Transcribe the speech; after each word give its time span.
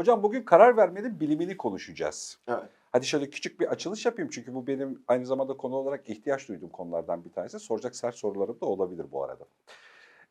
Hocam 0.00 0.22
bugün 0.22 0.42
karar 0.42 0.76
vermenin 0.76 1.20
bilimini 1.20 1.56
konuşacağız. 1.56 2.38
Evet. 2.48 2.68
Hadi 2.92 3.06
şöyle 3.06 3.30
küçük 3.30 3.60
bir 3.60 3.66
açılış 3.66 4.06
yapayım 4.06 4.30
çünkü 4.30 4.54
bu 4.54 4.66
benim 4.66 5.02
aynı 5.08 5.26
zamanda 5.26 5.56
konu 5.56 5.74
olarak 5.74 6.08
ihtiyaç 6.08 6.48
duyduğum 6.48 6.68
konulardan 6.68 7.24
bir 7.24 7.32
tanesi. 7.32 7.58
Soracak 7.58 7.96
sert 7.96 8.14
sorularım 8.14 8.60
da 8.60 8.66
olabilir 8.66 9.06
bu 9.12 9.24
arada. 9.24 9.44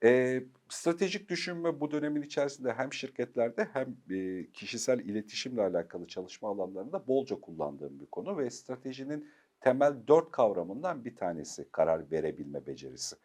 Ee, 0.04 0.44
stratejik 0.70 1.30
düşünme 1.30 1.80
bu 1.80 1.92
dönemin 1.92 2.22
içerisinde 2.22 2.74
hem 2.74 2.94
şirketlerde 2.94 3.68
hem 3.74 3.98
e, 4.12 4.46
kişisel 4.52 5.00
iletişimle 5.00 5.62
alakalı 5.62 6.08
çalışma 6.08 6.50
alanlarında 6.50 7.08
bolca 7.08 7.36
kullandığım 7.36 8.00
bir 8.00 8.06
konu 8.06 8.38
ve 8.38 8.50
stratejinin 8.50 9.32
temel 9.62 9.94
dört 10.08 10.32
kavramından 10.32 11.06
bir 11.06 11.16
tanesi 11.16 11.72
karar 11.72 12.12
verebilme 12.12 12.66
becerisi. 12.66 13.16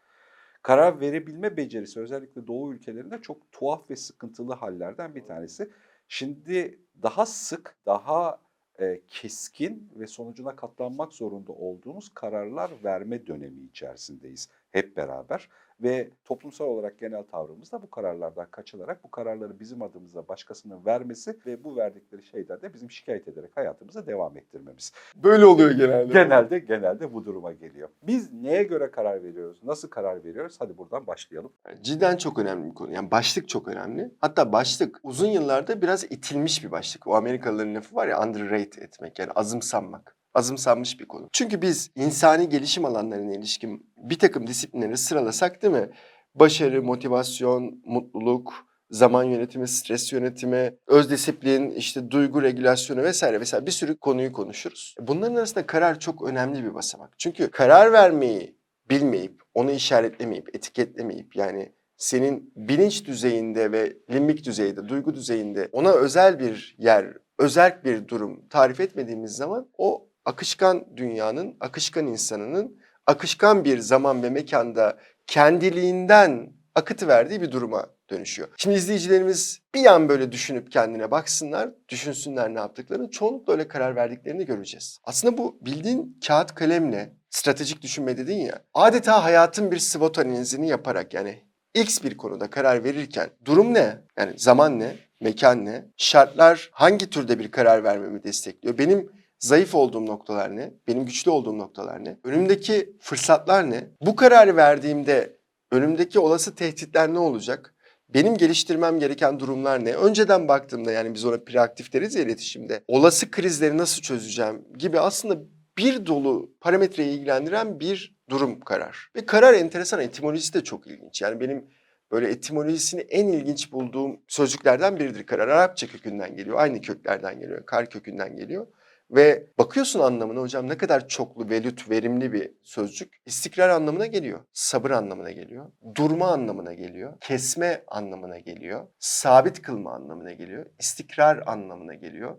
Karar 0.61 0.99
verebilme 0.99 1.57
becerisi 1.57 1.99
özellikle 1.99 2.47
Doğu 2.47 2.73
ülkelerinde 2.73 3.21
çok 3.21 3.51
tuhaf 3.51 3.89
ve 3.89 3.95
sıkıntılı 3.95 4.53
hallerden 4.53 5.15
bir 5.15 5.25
tanesi. 5.25 5.69
Şimdi 6.07 6.79
daha 7.03 7.25
sık, 7.25 7.77
daha 7.85 8.41
e, 8.79 9.01
keskin 9.07 9.91
ve 9.95 10.07
sonucuna 10.07 10.55
katlanmak 10.55 11.13
zorunda 11.13 11.51
olduğumuz 11.53 12.13
kararlar 12.13 12.71
verme 12.83 13.27
dönemi 13.27 13.61
içerisindeyiz 13.61 14.49
hep 14.71 14.97
beraber. 14.97 15.49
Ve 15.81 16.09
toplumsal 16.25 16.65
olarak 16.65 16.99
genel 16.99 17.23
tavrımız 17.23 17.71
da 17.71 17.81
bu 17.81 17.89
kararlardan 17.89 18.47
kaçınarak 18.51 19.03
bu 19.03 19.11
kararları 19.11 19.59
bizim 19.59 19.81
adımıza 19.81 20.27
başkasının 20.27 20.85
vermesi 20.85 21.37
ve 21.45 21.63
bu 21.63 21.75
verdikleri 21.77 22.23
şeyden 22.23 22.61
de 22.61 22.73
bizim 22.73 22.91
şikayet 22.91 23.27
ederek 23.27 23.51
hayatımıza 23.55 24.07
devam 24.07 24.37
ettirmemiz. 24.37 24.91
Böyle 25.15 25.45
oluyor 25.45 25.71
genelde. 25.71 26.13
Genelde 26.13 26.59
genelde 26.59 27.13
bu 27.13 27.25
duruma 27.25 27.53
geliyor. 27.53 27.89
Biz 28.03 28.33
neye 28.33 28.63
göre 28.63 28.91
karar 28.91 29.23
veriyoruz? 29.23 29.63
Nasıl 29.63 29.89
karar 29.89 30.23
veriyoruz? 30.23 30.55
Hadi 30.59 30.77
buradan 30.77 31.07
başlayalım. 31.07 31.51
Cidden 31.81 32.17
çok 32.17 32.39
önemli 32.39 32.69
bir 32.69 32.75
konu. 32.75 32.91
Yani 32.91 33.11
başlık 33.11 33.49
çok 33.49 33.67
önemli. 33.67 34.11
Hatta 34.21 34.51
başlık 34.51 34.99
uzun 35.03 35.27
yıllarda 35.27 35.81
biraz 35.81 36.03
itilmiş 36.03 36.63
bir 36.63 36.71
başlık. 36.71 37.07
O 37.07 37.15
Amerikalıların 37.15 37.75
lafı 37.75 37.95
var 37.95 38.07
ya 38.07 38.23
underrate 38.23 38.81
etmek 38.81 39.19
yani 39.19 39.31
azımsanmak. 39.31 40.15
Azımsanmış 40.35 40.99
bir 40.99 41.05
konu. 41.05 41.29
Çünkü 41.31 41.61
biz 41.61 41.91
insani 41.95 42.49
gelişim 42.49 42.85
alanlarına 42.85 43.33
ilişkin 43.33 43.93
bir 43.97 44.19
takım 44.19 44.47
disiplinleri 44.47 44.97
sıralasak 44.97 45.61
değil 45.61 45.73
mi? 45.73 45.89
Başarı, 46.35 46.83
motivasyon, 46.83 47.81
mutluluk, 47.85 48.53
zaman 48.89 49.23
yönetimi, 49.23 49.67
stres 49.67 50.13
yönetimi, 50.13 50.73
öz 50.87 51.09
disiplin, 51.09 51.71
işte 51.71 52.11
duygu 52.11 52.41
regülasyonu 52.41 53.03
vesaire 53.03 53.39
vesaire 53.39 53.65
bir 53.65 53.71
sürü 53.71 53.97
konuyu 53.97 54.33
konuşuruz. 54.33 54.95
Bunların 55.01 55.35
arasında 55.35 55.65
karar 55.65 55.99
çok 55.99 56.27
önemli 56.27 56.63
bir 56.63 56.73
basamak. 56.73 57.19
Çünkü 57.19 57.51
karar 57.51 57.93
vermeyi 57.93 58.57
bilmeyip, 58.89 59.41
onu 59.53 59.71
işaretlemeyip, 59.71 60.55
etiketlemeyip 60.55 61.35
yani 61.35 61.71
senin 61.97 62.53
bilinç 62.55 63.05
düzeyinde 63.05 63.71
ve 63.71 63.97
limbik 64.11 64.45
düzeyde, 64.45 64.89
duygu 64.89 65.13
düzeyinde 65.13 65.69
ona 65.71 65.91
özel 65.91 66.39
bir 66.39 66.75
yer, 66.79 67.13
özel 67.39 67.83
bir 67.83 68.07
durum 68.07 68.47
tarif 68.49 68.79
etmediğimiz 68.79 69.31
zaman 69.31 69.69
o 69.77 70.07
akışkan 70.25 70.85
dünyanın, 70.97 71.57
akışkan 71.59 72.07
insanının 72.07 72.77
akışkan 73.07 73.65
bir 73.65 73.79
zaman 73.79 74.23
ve 74.23 74.29
mekanda 74.29 74.97
kendiliğinden 75.27 76.53
akıtı 76.75 77.07
verdiği 77.07 77.41
bir 77.41 77.51
duruma 77.51 77.85
dönüşüyor. 78.09 78.47
Şimdi 78.57 78.75
izleyicilerimiz 78.75 79.59
bir 79.75 79.85
an 79.85 80.09
böyle 80.09 80.31
düşünüp 80.31 80.71
kendine 80.71 81.11
baksınlar, 81.11 81.69
düşünsünler 81.89 82.53
ne 82.53 82.59
yaptıklarını, 82.59 83.09
çoğunlukla 83.09 83.53
öyle 83.53 83.67
karar 83.67 83.95
verdiklerini 83.95 84.45
göreceğiz. 84.45 84.99
Aslında 85.03 85.37
bu 85.37 85.59
bildiğin 85.61 86.19
kağıt 86.27 86.55
kalemle 86.55 87.13
stratejik 87.29 87.81
düşünme 87.81 88.17
dedin 88.17 88.37
ya, 88.37 88.61
adeta 88.73 89.23
hayatın 89.23 89.71
bir 89.71 89.79
SWOT 89.79 90.19
analizini 90.19 90.67
yaparak 90.67 91.13
yani 91.13 91.43
X 91.73 92.03
bir 92.03 92.17
konuda 92.17 92.49
karar 92.49 92.83
verirken 92.83 93.29
durum 93.45 93.73
ne? 93.73 93.97
Yani 94.17 94.33
zaman 94.37 94.79
ne? 94.79 94.95
Mekan 95.21 95.65
ne? 95.65 95.85
Şartlar 95.97 96.69
hangi 96.73 97.09
türde 97.09 97.39
bir 97.39 97.51
karar 97.51 97.83
vermemi 97.83 98.23
destekliyor? 98.23 98.77
Benim 98.77 99.11
zayıf 99.45 99.75
olduğum 99.75 100.05
noktalar 100.05 100.55
ne? 100.55 100.73
Benim 100.87 101.05
güçlü 101.05 101.31
olduğum 101.31 101.57
noktalar 101.57 102.05
ne? 102.05 102.17
Önümdeki 102.23 102.95
fırsatlar 102.99 103.69
ne? 103.69 103.87
Bu 104.01 104.15
kararı 104.15 104.55
verdiğimde 104.55 105.37
önümdeki 105.71 106.19
olası 106.19 106.55
tehditler 106.55 107.13
ne 107.13 107.19
olacak? 107.19 107.75
Benim 108.09 108.37
geliştirmem 108.37 108.99
gereken 108.99 109.39
durumlar 109.39 109.85
ne? 109.85 109.93
Önceden 109.93 110.47
baktığımda 110.47 110.91
yani 110.91 111.13
biz 111.13 111.25
ona 111.25 111.37
proaktif 111.37 111.93
deriz 111.93 112.15
ya 112.15 112.21
iletişimde. 112.21 112.83
Olası 112.87 113.31
krizleri 113.31 113.77
nasıl 113.77 114.01
çözeceğim 114.01 114.65
gibi 114.77 114.99
aslında 114.99 115.39
bir 115.77 116.05
dolu 116.05 116.51
parametreyi 116.61 117.17
ilgilendiren 117.17 117.79
bir 117.79 118.15
durum 118.29 118.59
karar. 118.59 119.09
Ve 119.15 119.25
karar 119.25 119.53
enteresan 119.53 120.01
etimolojisi 120.01 120.53
de 120.53 120.63
çok 120.63 120.87
ilginç. 120.87 121.21
Yani 121.21 121.39
benim 121.39 121.65
böyle 122.11 122.29
etimolojisini 122.29 123.01
en 123.01 123.27
ilginç 123.27 123.71
bulduğum 123.71 124.19
sözcüklerden 124.27 124.99
biridir 124.99 125.25
karar. 125.25 125.47
Arapça 125.47 125.87
kökünden 125.87 126.35
geliyor, 126.35 126.57
aynı 126.59 126.81
köklerden 126.81 127.39
geliyor, 127.39 127.65
kar 127.65 127.89
kökünden 127.89 128.35
geliyor. 128.35 128.67
Ve 129.11 129.47
bakıyorsun 129.57 129.99
anlamına 129.99 130.41
hocam 130.41 130.69
ne 130.69 130.77
kadar 130.77 131.07
çoklu, 131.07 131.49
velüt, 131.49 131.89
verimli 131.89 132.33
bir 132.33 132.51
sözcük. 132.63 133.21
İstikrar 133.25 133.69
anlamına 133.69 134.05
geliyor, 134.05 134.39
sabır 134.53 134.91
anlamına 134.91 135.31
geliyor, 135.31 135.71
durma 135.95 136.31
anlamına 136.31 136.73
geliyor, 136.73 137.13
kesme 137.21 137.83
anlamına 137.87 138.39
geliyor, 138.39 138.87
sabit 138.99 139.61
kılma 139.61 139.93
anlamına 139.93 140.31
geliyor, 140.31 140.65
istikrar 140.79 141.43
anlamına 141.47 141.93
geliyor, 141.93 142.37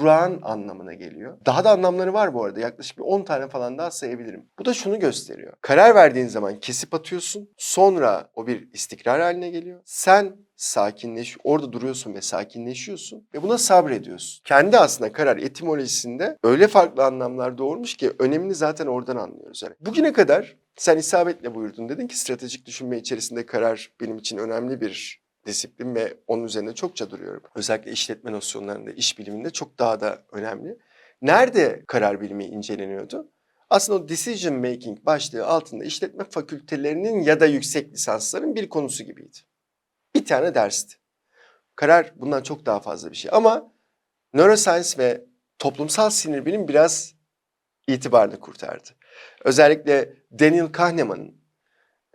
durağan 0.00 0.38
anlamına 0.42 0.94
geliyor. 0.94 1.38
Daha 1.46 1.64
da 1.64 1.70
anlamları 1.70 2.12
var 2.12 2.34
bu 2.34 2.44
arada. 2.44 2.60
Yaklaşık 2.60 2.98
bir 2.98 3.02
10 3.02 3.22
tane 3.22 3.48
falan 3.48 3.78
daha 3.78 3.90
sayabilirim. 3.90 4.46
Bu 4.58 4.64
da 4.64 4.74
şunu 4.74 5.00
gösteriyor. 5.00 5.52
Karar 5.60 5.94
verdiğin 5.94 6.26
zaman 6.26 6.60
kesip 6.60 6.94
atıyorsun. 6.94 7.50
Sonra 7.56 8.30
o 8.34 8.46
bir 8.46 8.68
istikrar 8.72 9.20
haline 9.20 9.50
geliyor. 9.50 9.80
Sen 9.84 10.36
sakinleş, 10.56 11.36
orada 11.44 11.72
duruyorsun 11.72 12.14
ve 12.14 12.20
sakinleşiyorsun 12.20 13.28
ve 13.34 13.42
buna 13.42 13.58
sabrediyorsun. 13.58 14.42
Kendi 14.44 14.78
aslında 14.78 15.12
karar 15.12 15.36
etimolojisinde 15.36 16.38
öyle 16.44 16.68
farklı 16.68 17.04
anlamlar 17.04 17.58
doğurmuş 17.58 17.96
ki 17.96 18.12
önemini 18.18 18.54
zaten 18.54 18.86
oradan 18.86 19.16
anlıyoruz. 19.16 19.62
Yani 19.62 19.74
bugüne 19.80 20.12
kadar 20.12 20.56
sen 20.76 20.98
isabetle 20.98 21.54
buyurdun. 21.54 21.88
Dedin 21.88 22.06
ki 22.06 22.18
stratejik 22.18 22.66
düşünme 22.66 22.98
içerisinde 22.98 23.46
karar 23.46 23.92
benim 24.00 24.18
için 24.18 24.38
önemli 24.38 24.80
bir 24.80 25.23
disiplin 25.46 25.94
ve 25.94 26.16
onun 26.26 26.44
üzerine 26.44 26.74
çokça 26.74 27.10
duruyorum. 27.10 27.42
Özellikle 27.54 27.90
işletme 27.90 28.32
nosyonlarında, 28.32 28.90
iş 28.90 29.18
biliminde 29.18 29.50
çok 29.50 29.78
daha 29.78 30.00
da 30.00 30.24
önemli. 30.32 30.78
Nerede 31.22 31.84
karar 31.86 32.20
bilimi 32.20 32.44
inceleniyordu? 32.44 33.32
Aslında 33.70 34.04
o 34.04 34.08
decision 34.08 34.54
making 34.54 35.06
başlığı 35.06 35.46
altında 35.46 35.84
işletme 35.84 36.24
fakültelerinin 36.24 37.20
ya 37.22 37.40
da 37.40 37.46
yüksek 37.46 37.92
lisansların 37.92 38.54
bir 38.54 38.68
konusu 38.68 39.04
gibiydi. 39.04 39.38
Bir 40.14 40.24
tane 40.24 40.54
dersti. 40.54 40.96
Karar 41.76 42.12
bundan 42.16 42.42
çok 42.42 42.66
daha 42.66 42.80
fazla 42.80 43.10
bir 43.10 43.16
şey 43.16 43.30
ama 43.34 43.72
neuroscience 44.34 44.98
ve 44.98 45.24
toplumsal 45.58 46.10
sinir 46.10 46.46
bilim 46.46 46.68
biraz 46.68 47.14
itibarını 47.86 48.40
kurtardı. 48.40 48.88
Özellikle 49.44 50.16
Daniel 50.38 50.66
Kahneman'ın 50.72 51.43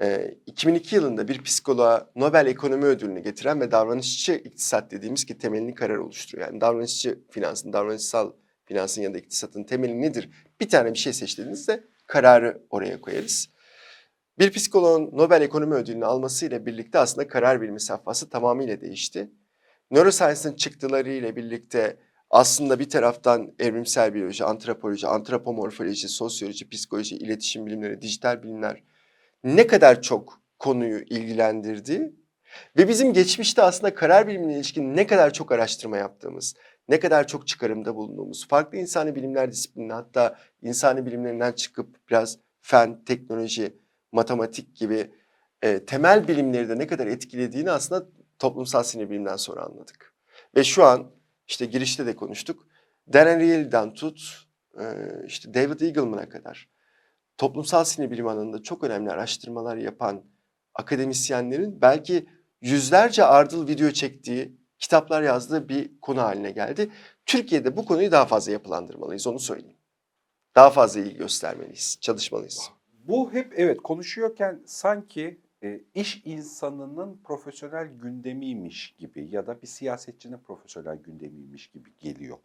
e, 0.02 0.36
2002 0.46 0.96
yılında 0.96 1.28
bir 1.28 1.44
psikoloğa 1.44 2.12
Nobel 2.16 2.46
Ekonomi 2.46 2.86
Ödülünü 2.86 3.20
getiren 3.20 3.62
ve 3.62 3.72
davranışçı 3.72 4.34
iktisat 4.34 4.92
dediğimiz 4.92 5.26
ki 5.26 5.38
temelini 5.38 5.76
karar 5.76 5.98
oluşturuyor. 5.98 6.48
Yani 6.48 6.62
davranışçı 6.62 7.20
finansın, 7.30 7.74
davranışsal 7.74 8.32
finansın 8.66 9.02
ya 9.02 9.14
da 9.14 9.18
iktisatın 9.18 9.64
temeli 9.64 10.02
nedir? 10.02 10.30
Bir 10.62 10.70
tane 10.70 10.94
bir 10.94 10.98
şey 10.98 11.14
seçtiğinizde 11.14 11.84
kararı 12.08 12.62
oraya 12.70 13.02
koyarız. 13.02 13.50
Bir 14.40 14.52
psikoloğun 14.52 15.10
Nobel 15.14 15.42
Ekonomi 15.42 15.76
Ödülünü 15.76 16.06
almasıyla 16.06 16.66
birlikte 16.66 17.00
aslında 17.00 17.28
karar 17.28 17.62
bilimi 17.62 17.80
safhası 17.80 18.30
tamamıyla 18.30 18.82
değişti. 18.82 19.32
Neuroscience'ın 19.92 20.56
çıktıları 20.56 21.10
ile 21.10 21.36
birlikte 21.36 21.98
aslında 22.30 22.80
bir 22.80 22.90
taraftan 22.90 23.54
evrimsel 23.60 24.14
biyoloji, 24.14 24.44
antropoloji, 24.44 25.08
antropomorfoloji, 25.08 26.08
sosyoloji, 26.08 26.70
psikoloji, 26.70 27.16
iletişim 27.16 27.66
bilimleri, 27.66 28.02
dijital 28.02 28.44
bilimler 28.44 28.84
ne 29.44 29.68
kadar 29.68 30.02
çok 30.02 30.42
konuyu 30.60 31.00
ilgilendirdi 31.00 32.14
ve 32.78 32.88
bizim 32.88 33.14
geçmişte 33.14 33.62
aslında 33.62 33.96
karar 33.96 34.28
bilimine 34.28 34.56
ilişkin 34.56 34.96
ne 34.96 35.08
kadar 35.08 35.34
çok 35.34 35.52
araştırma 35.52 35.98
yaptığımız, 35.98 36.56
ne 36.90 37.00
kadar 37.00 37.28
çok 37.28 37.48
çıkarımda 37.48 37.96
bulunduğumuz, 37.96 38.48
farklı 38.48 38.78
insani 38.78 39.16
bilimler 39.16 39.52
disiplinine 39.52 39.94
hatta 39.94 40.38
insani 40.62 41.06
bilimlerinden 41.06 41.52
çıkıp 41.52 42.10
biraz 42.10 42.38
fen, 42.62 43.04
teknoloji, 43.04 43.78
matematik 44.12 44.76
gibi 44.76 45.12
e, 45.62 45.86
temel 45.86 46.28
bilimleri 46.28 46.70
de 46.70 46.78
ne 46.78 46.88
kadar 46.88 47.08
etkilediğini 47.08 47.72
aslında 47.72 48.06
toplumsal 48.40 48.84
sinir 48.84 49.10
bilimden 49.10 49.36
sonra 49.36 49.62
anladık. 49.62 50.14
Ve 50.56 50.64
şu 50.64 50.84
an 50.84 51.12
işte 51.48 51.66
girişte 51.66 52.06
de 52.06 52.16
konuştuk. 52.16 52.68
Dan 53.14 53.28
Ariely'den 53.28 53.94
tut 53.94 54.48
e, 54.80 54.84
işte 55.28 55.54
David 55.54 55.80
Eagleman'a 55.80 56.30
kadar 56.30 56.70
toplumsal 57.40 57.84
sinir 57.84 58.12
bilim 58.12 58.28
alanında 58.28 58.64
çok 58.64 58.84
önemli 58.84 59.12
araştırmalar 59.12 59.78
yapan 59.78 60.24
akademisyenlerin 60.74 61.82
belki 61.82 62.26
yüzlerce 62.62 63.24
ardıl 63.24 63.68
video 63.68 63.92
çektiği, 63.92 64.58
kitaplar 64.80 65.22
yazdığı 65.22 65.70
bir 65.70 66.00
konu 66.02 66.22
haline 66.22 66.52
geldi. 66.52 66.92
Türkiye'de 67.26 67.78
bu 67.78 67.86
konuyu 67.86 68.12
daha 68.12 68.26
fazla 68.26 68.52
yapılandırmalıyız 68.52 69.28
onu 69.28 69.40
söyleyeyim. 69.40 69.78
Daha 70.56 70.70
fazla 70.70 71.00
ilgi 71.00 71.18
göstermeliyiz, 71.18 71.98
çalışmalıyız. 72.02 72.72
Bu 73.08 73.34
hep 73.34 73.54
evet 73.56 73.78
konuşuyorken 73.78 74.62
sanki 74.66 75.42
e, 75.64 75.82
iş 75.96 76.22
insanının 76.26 77.22
profesyonel 77.24 77.88
gündemiymiş 77.88 78.96
gibi 78.98 79.30
ya 79.32 79.48
da 79.48 79.62
bir 79.62 79.68
siyasetçinin 79.68 80.38
profesyonel 80.38 80.98
gündemiymiş 80.98 81.68
gibi 81.68 81.90
geliyor. 82.00 82.38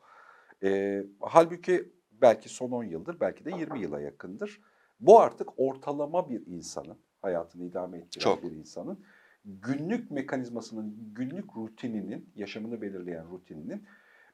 E, 0.62 1.02
halbuki 1.20 1.92
belki 2.12 2.48
son 2.48 2.70
10 2.70 2.84
yıldır, 2.84 3.20
belki 3.20 3.44
de 3.44 3.50
20 3.50 3.80
yıla 3.80 4.00
yakındır. 4.00 4.60
Bu 5.00 5.20
artık 5.20 5.48
ortalama 5.56 6.30
bir 6.30 6.46
insanın, 6.46 6.98
hayatını 7.22 7.64
idame 7.64 7.98
ettiren 7.98 8.24
Çok. 8.24 8.42
bir 8.42 8.50
insanın 8.50 9.04
günlük 9.44 10.10
mekanizmasının, 10.10 11.12
günlük 11.14 11.56
rutininin, 11.56 12.32
yaşamını 12.34 12.82
belirleyen 12.82 13.30
rutininin 13.30 13.86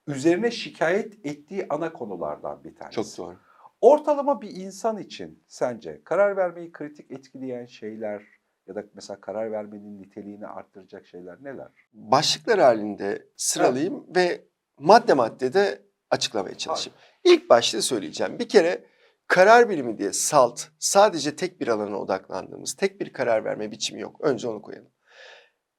üzerine 0.06 0.50
şikayet 0.50 1.26
ettiği 1.26 1.66
ana 1.70 1.92
konulardan 1.92 2.64
bir 2.64 2.74
tanesi. 2.74 2.94
Çok 2.94 3.18
doğru. 3.18 3.36
Ortalama 3.80 4.40
bir 4.40 4.50
insan 4.50 4.98
için 4.98 5.42
sence 5.46 6.00
karar 6.04 6.36
vermeyi 6.36 6.72
kritik 6.72 7.10
etkileyen 7.10 7.66
şeyler 7.66 8.22
ya 8.66 8.74
da 8.74 8.84
mesela 8.94 9.20
karar 9.20 9.52
vermenin 9.52 10.02
niteliğini 10.02 10.46
arttıracak 10.46 11.06
şeyler 11.06 11.44
neler? 11.44 11.68
Başlıklar 11.92 12.60
halinde 12.60 13.26
sıralayayım 13.36 14.06
ve 14.16 14.44
madde 14.78 15.14
madde 15.14 15.52
de 15.52 15.82
açıklamaya 16.10 16.54
çalışayım. 16.54 16.98
İlk 17.24 17.50
başta 17.50 17.82
söyleyeceğim. 17.82 18.38
Bir 18.38 18.48
kere 18.48 18.84
karar 19.30 19.68
bilimi 19.68 19.98
diye 19.98 20.12
salt, 20.12 20.62
sadece 20.78 21.36
tek 21.36 21.60
bir 21.60 21.68
alana 21.68 22.00
odaklandığımız, 22.00 22.74
tek 22.74 23.00
bir 23.00 23.12
karar 23.12 23.44
verme 23.44 23.70
biçimi 23.70 24.00
yok. 24.00 24.20
Önce 24.20 24.48
onu 24.48 24.62
koyalım. 24.62 24.90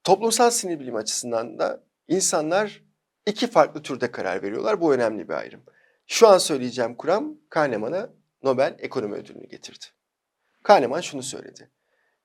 Toplumsal 0.04 0.50
sinir 0.50 0.80
bilimi 0.80 0.98
açısından 0.98 1.60
da 1.60 1.84
insanlar 2.08 2.84
iki 3.26 3.48
farklı 3.48 3.82
türde 3.82 4.12
karar 4.12 4.44
veriyorlar. 4.44 4.82
Bu 4.82 4.94
önemli 4.94 5.30
bir 5.30 5.34
ayrım. 5.34 5.64
Şu 6.08 6.28
an 6.28 6.38
söyleyeceğim 6.38 6.96
kuram 6.96 7.38
Kahneman'a 7.50 8.10
Nobel 8.44 8.76
Ekonomi 8.80 9.16
Ödülünü 9.16 9.48
getirdi. 9.48 9.86
Kahneman 10.64 11.02
şunu 11.02 11.24
söyledi. 11.24 11.72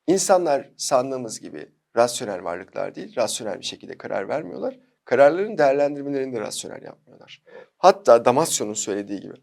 İnsanlar 0.07 0.71
sandığımız 0.77 1.41
gibi 1.41 1.73
rasyonel 1.97 2.45
varlıklar 2.45 2.95
değil, 2.95 3.17
rasyonel 3.17 3.61
bir 3.61 3.65
şekilde 3.65 3.99
karar 3.99 4.29
vermiyorlar. 4.29 4.79
Kararların 5.05 5.59
değerlendirmelerini 5.59 6.37
de 6.37 6.41
rasyonel 6.41 6.83
yapmıyorlar. 6.83 7.43
Hatta 7.79 8.25
Damasio'nun 8.25 8.75
söylediği 8.75 9.21
gibi 9.21 9.35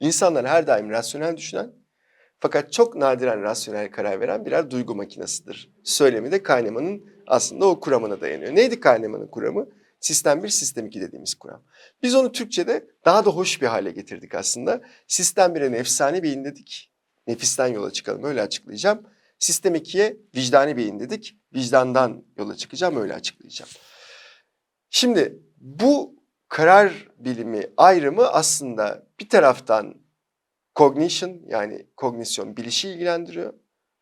insanlar 0.00 0.46
her 0.46 0.66
daim 0.66 0.90
rasyonel 0.90 1.36
düşünen 1.36 1.72
fakat 2.40 2.72
çok 2.72 2.96
nadiren 2.96 3.42
rasyonel 3.42 3.90
karar 3.90 4.20
veren 4.20 4.46
birer 4.46 4.70
duygu 4.70 4.94
makinesidir. 4.94 5.72
Söylemi 5.84 6.32
de 6.32 6.42
Kahneman'ın 6.42 7.06
aslında 7.26 7.66
o 7.66 7.80
kuramına 7.80 8.20
dayanıyor. 8.20 8.54
Neydi 8.54 8.80
Kahneman'ın 8.80 9.26
kuramı? 9.26 9.68
Sistem 10.00 10.42
1, 10.42 10.48
sistem 10.48 10.86
2 10.86 11.00
dediğimiz 11.00 11.34
kuram. 11.34 11.62
Biz 12.02 12.14
onu 12.14 12.32
Türkçe'de 12.32 12.86
daha 13.04 13.24
da 13.24 13.30
hoş 13.30 13.62
bir 13.62 13.66
hale 13.66 13.90
getirdik 13.90 14.34
aslında. 14.34 14.82
Sistem 15.08 15.54
1'e 15.54 15.72
nefsani 15.72 16.22
beyin 16.22 16.44
dedik. 16.44 16.92
Nefisten 17.26 17.66
yola 17.66 17.90
çıkalım 17.90 18.24
öyle 18.24 18.42
açıklayacağım. 18.42 19.02
Sistem 19.38 19.74
2'ye 19.74 20.16
vicdani 20.36 20.76
beyin 20.76 21.00
dedik. 21.00 21.36
Vicdandan 21.54 22.24
yola 22.38 22.56
çıkacağım 22.56 22.96
öyle 22.96 23.14
açıklayacağım. 23.14 23.70
Şimdi 24.90 25.38
bu 25.56 26.13
karar 26.54 27.08
bilimi 27.18 27.66
ayrımı 27.76 28.28
aslında 28.28 29.06
bir 29.20 29.28
taraftan 29.28 29.94
cognition 30.76 31.40
yani 31.48 31.86
kognisyon 31.96 32.56
bilişi 32.56 32.88
ilgilendiriyor. 32.88 33.54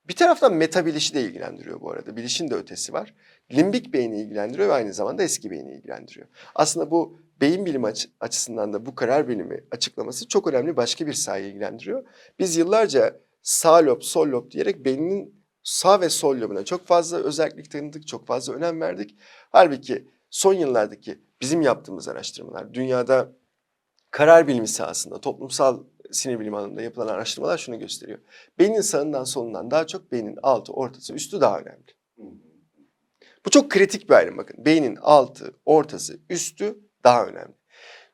Bir 0.08 0.16
taraftan 0.16 0.54
meta 0.54 0.86
bilişi 0.86 1.14
de 1.14 1.20
ilgilendiriyor 1.20 1.80
bu 1.80 1.90
arada. 1.90 2.16
Bilişin 2.16 2.50
de 2.50 2.54
ötesi 2.54 2.92
var. 2.92 3.14
Limbik 3.52 3.92
beyni 3.92 4.20
ilgilendiriyor 4.20 4.68
ve 4.68 4.72
aynı 4.72 4.94
zamanda 4.94 5.22
eski 5.22 5.50
beyni 5.50 5.72
ilgilendiriyor. 5.72 6.26
Aslında 6.54 6.90
bu 6.90 7.18
beyin 7.40 7.66
bilimi 7.66 7.86
açı- 7.86 8.10
açısından 8.20 8.72
da 8.72 8.86
bu 8.86 8.94
karar 8.94 9.28
bilimi 9.28 9.64
açıklaması 9.70 10.28
çok 10.28 10.46
önemli 10.46 10.76
başka 10.76 11.06
bir 11.06 11.12
sahayı 11.12 11.46
ilgilendiriyor. 11.46 12.04
Biz 12.38 12.56
yıllarca 12.56 13.20
sağ 13.42 13.86
lob, 13.86 14.02
sol 14.02 14.28
lob 14.28 14.50
diyerek 14.50 14.84
beyninin 14.84 15.44
sağ 15.62 16.00
ve 16.00 16.08
sol 16.08 16.40
lobuna 16.40 16.64
çok 16.64 16.86
fazla 16.86 17.16
özellik 17.16 17.70
tanıdık, 17.70 18.06
çok 18.06 18.26
fazla 18.26 18.54
önem 18.54 18.80
verdik. 18.80 19.16
Halbuki 19.50 20.08
son 20.30 20.54
yıllardaki 20.54 21.18
bizim 21.42 21.62
yaptığımız 21.62 22.08
araştırmalar, 22.08 22.74
dünyada 22.74 23.32
karar 24.10 24.48
bilimi 24.48 24.68
sahasında, 24.68 25.20
toplumsal 25.20 25.84
sinir 26.12 26.40
bilimi 26.40 26.56
alanında 26.56 26.82
yapılan 26.82 27.08
araştırmalar 27.08 27.58
şunu 27.58 27.78
gösteriyor. 27.78 28.18
Beynin 28.58 28.80
sağından 28.80 29.24
solundan 29.24 29.70
daha 29.70 29.86
çok 29.86 30.12
beynin 30.12 30.38
altı, 30.42 30.72
ortası, 30.72 31.14
üstü 31.14 31.40
daha 31.40 31.58
önemli. 31.58 31.84
Bu 33.46 33.50
çok 33.50 33.70
kritik 33.70 34.08
bir 34.08 34.14
ayrım 34.14 34.38
bakın. 34.38 34.64
Beynin 34.64 34.96
altı, 34.96 35.54
ortası, 35.64 36.18
üstü 36.30 36.78
daha 37.04 37.26
önemli. 37.26 37.54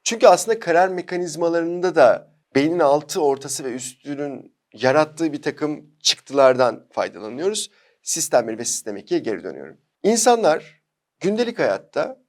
Çünkü 0.04 0.26
aslında 0.26 0.58
karar 0.58 0.88
mekanizmalarında 0.88 1.94
da 1.94 2.34
beynin 2.54 2.78
altı, 2.78 3.22
ortası 3.22 3.64
ve 3.64 3.72
üstünün 3.72 4.54
yarattığı 4.72 5.32
bir 5.32 5.42
takım 5.42 5.90
çıktılardan 6.02 6.86
faydalanıyoruz. 6.92 7.70
Sistem 8.02 8.48
1 8.48 8.58
ve 8.58 8.64
sistem 8.64 8.96
2'ye 8.96 9.20
geri 9.20 9.44
dönüyorum. 9.44 9.80
İnsanlar 10.02 10.82
gündelik 11.20 11.58
hayatta 11.58 12.27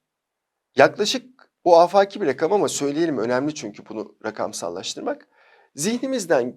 yaklaşık 0.80 1.50
bu 1.66 1.80
afaki 1.80 2.22
bir 2.22 2.28
rakam 2.28 2.54
ama 2.54 2.68
söyleyelim 2.68 3.18
önemli 3.18 3.56
çünkü 3.56 3.84
bunu 3.90 4.16
rakamsallaştırmak. 4.26 5.28
Zihnimizden 5.76 6.56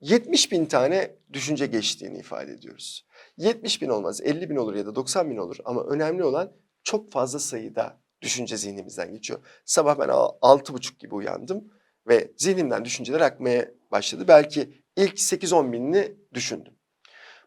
70 0.00 0.52
bin 0.52 0.66
tane 0.66 1.16
düşünce 1.32 1.66
geçtiğini 1.66 2.18
ifade 2.18 2.52
ediyoruz. 2.52 3.06
70 3.36 3.82
bin 3.82 3.88
olmaz, 3.88 4.20
50 4.20 4.50
bin 4.50 4.56
olur 4.56 4.74
ya 4.74 4.86
da 4.86 4.94
90 4.94 5.30
bin 5.30 5.36
olur 5.36 5.56
ama 5.64 5.84
önemli 5.84 6.24
olan 6.24 6.52
çok 6.84 7.12
fazla 7.12 7.38
sayıda 7.38 8.00
düşünce 8.22 8.56
zihnimizden 8.56 9.12
geçiyor. 9.12 9.40
Sabah 9.64 9.98
ben 9.98 10.08
al- 10.08 10.32
altı 10.42 10.74
buçuk 10.74 10.98
gibi 10.98 11.14
uyandım 11.14 11.64
ve 12.08 12.32
zihnimden 12.36 12.84
düşünceler 12.84 13.20
akmaya 13.20 13.70
başladı. 13.90 14.24
Belki 14.28 14.82
ilk 14.96 15.18
8-10 15.18 15.72
binini 15.72 16.12
düşündüm. 16.34 16.74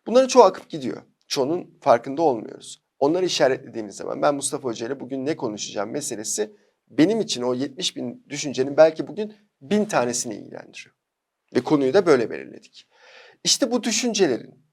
Bunların 0.08 0.28
çoğu 0.28 0.44
akıp 0.44 0.70
gidiyor. 0.70 1.02
Çoğunun 1.28 1.78
farkında 1.82 2.22
olmuyoruz. 2.22 2.85
Onları 3.00 3.26
işaretlediğimiz 3.26 3.96
zaman 3.96 4.22
ben 4.22 4.36
Mustafa 4.36 4.68
Hoca 4.70 4.88
ile 4.88 5.00
bugün 5.00 5.26
ne 5.26 5.36
konuşacağım 5.36 5.92
meselesi 5.92 6.52
benim 6.88 7.22
için 7.22 7.42
o 7.42 7.54
70 7.54 7.96
bin 7.96 8.26
düşüncenin 8.30 8.78
belki 8.78 9.08
bugün 9.08 9.36
bin 9.62 9.86
tanesini 9.86 10.36
ilgilendiriyor. 10.36 10.96
Ve 11.56 11.62
konuyu 11.62 11.94
da 11.94 12.06
böyle 12.06 12.30
belirledik. 12.30 12.88
İşte 13.44 13.72
bu 13.72 13.84
düşüncelerin 13.84 14.66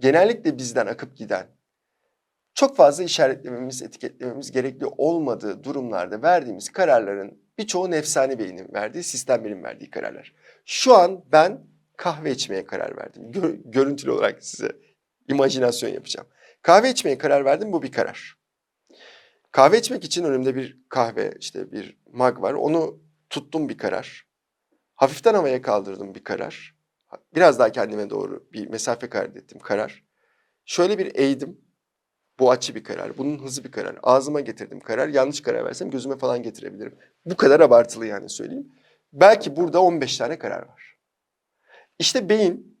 genellikle 0.00 0.58
bizden 0.58 0.86
akıp 0.86 1.16
giden, 1.16 1.46
çok 2.54 2.76
fazla 2.76 3.04
işaretlememiz, 3.04 3.82
etiketlememiz 3.82 4.52
gerekli 4.52 4.86
olmadığı 4.86 5.64
durumlarda 5.64 6.22
verdiğimiz 6.22 6.68
kararların 6.68 7.46
birçoğu 7.58 7.90
nefsani 7.90 8.38
beynin 8.38 8.74
verdiği, 8.74 9.02
sistem 9.02 9.44
benim 9.44 9.64
verdiği 9.64 9.90
kararlar. 9.90 10.34
Şu 10.64 10.94
an 10.94 11.24
ben 11.32 11.60
kahve 11.96 12.30
içmeye 12.30 12.64
karar 12.64 12.96
verdim. 12.96 13.22
Gö- 13.32 13.70
görüntülü 13.70 14.10
olarak 14.10 14.44
size 14.44 14.72
imajinasyon 15.28 15.90
yapacağım. 15.90 16.28
Kahve 16.66 16.90
içmeye 16.90 17.18
karar 17.18 17.44
verdim, 17.44 17.72
bu 17.72 17.82
bir 17.82 17.92
karar. 17.92 18.38
Kahve 19.52 19.78
içmek 19.78 20.04
için 20.04 20.24
önümde 20.24 20.56
bir 20.56 20.80
kahve, 20.88 21.34
işte 21.40 21.72
bir 21.72 21.98
mag 22.12 22.42
var. 22.42 22.54
Onu 22.54 23.00
tuttum 23.30 23.68
bir 23.68 23.78
karar. 23.78 24.26
Hafiften 24.94 25.34
havaya 25.34 25.62
kaldırdım 25.62 26.14
bir 26.14 26.24
karar. 26.24 26.76
Biraz 27.34 27.58
daha 27.58 27.72
kendime 27.72 28.10
doğru 28.10 28.48
bir 28.52 28.68
mesafe 28.68 29.08
kaydettim 29.08 29.58
karar. 29.58 30.04
Şöyle 30.64 30.98
bir 30.98 31.14
eğdim. 31.14 31.60
Bu 32.38 32.50
açı 32.50 32.74
bir 32.74 32.84
karar. 32.84 33.18
Bunun 33.18 33.38
hızı 33.38 33.64
bir 33.64 33.72
karar. 33.72 33.98
Ağzıma 34.02 34.40
getirdim 34.40 34.80
karar. 34.80 35.08
Yanlış 35.08 35.40
karar 35.40 35.64
versem 35.64 35.90
gözüme 35.90 36.16
falan 36.16 36.42
getirebilirim. 36.42 36.98
Bu 37.24 37.36
kadar 37.36 37.60
abartılı 37.60 38.06
yani 38.06 38.28
söyleyeyim. 38.28 38.72
Belki 39.12 39.56
burada 39.56 39.82
15 39.82 40.18
tane 40.18 40.38
karar 40.38 40.68
var. 40.68 40.98
İşte 41.98 42.28
beyin 42.28 42.78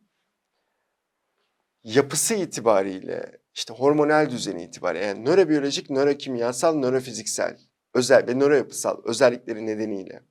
yapısı 1.84 2.34
itibariyle, 2.34 3.45
işte 3.56 3.74
hormonal 3.74 4.30
düzeni 4.30 4.64
itibariyle, 4.64 5.06
yani 5.06 5.24
nörobiyolojik, 5.24 5.90
nörokimyasal, 5.90 6.74
nörofiziksel 6.74 7.58
özel 7.94 8.26
ve 8.26 8.34
nöroyapısal 8.34 8.96
özellikleri 9.04 9.66
nedeniyle 9.66 10.22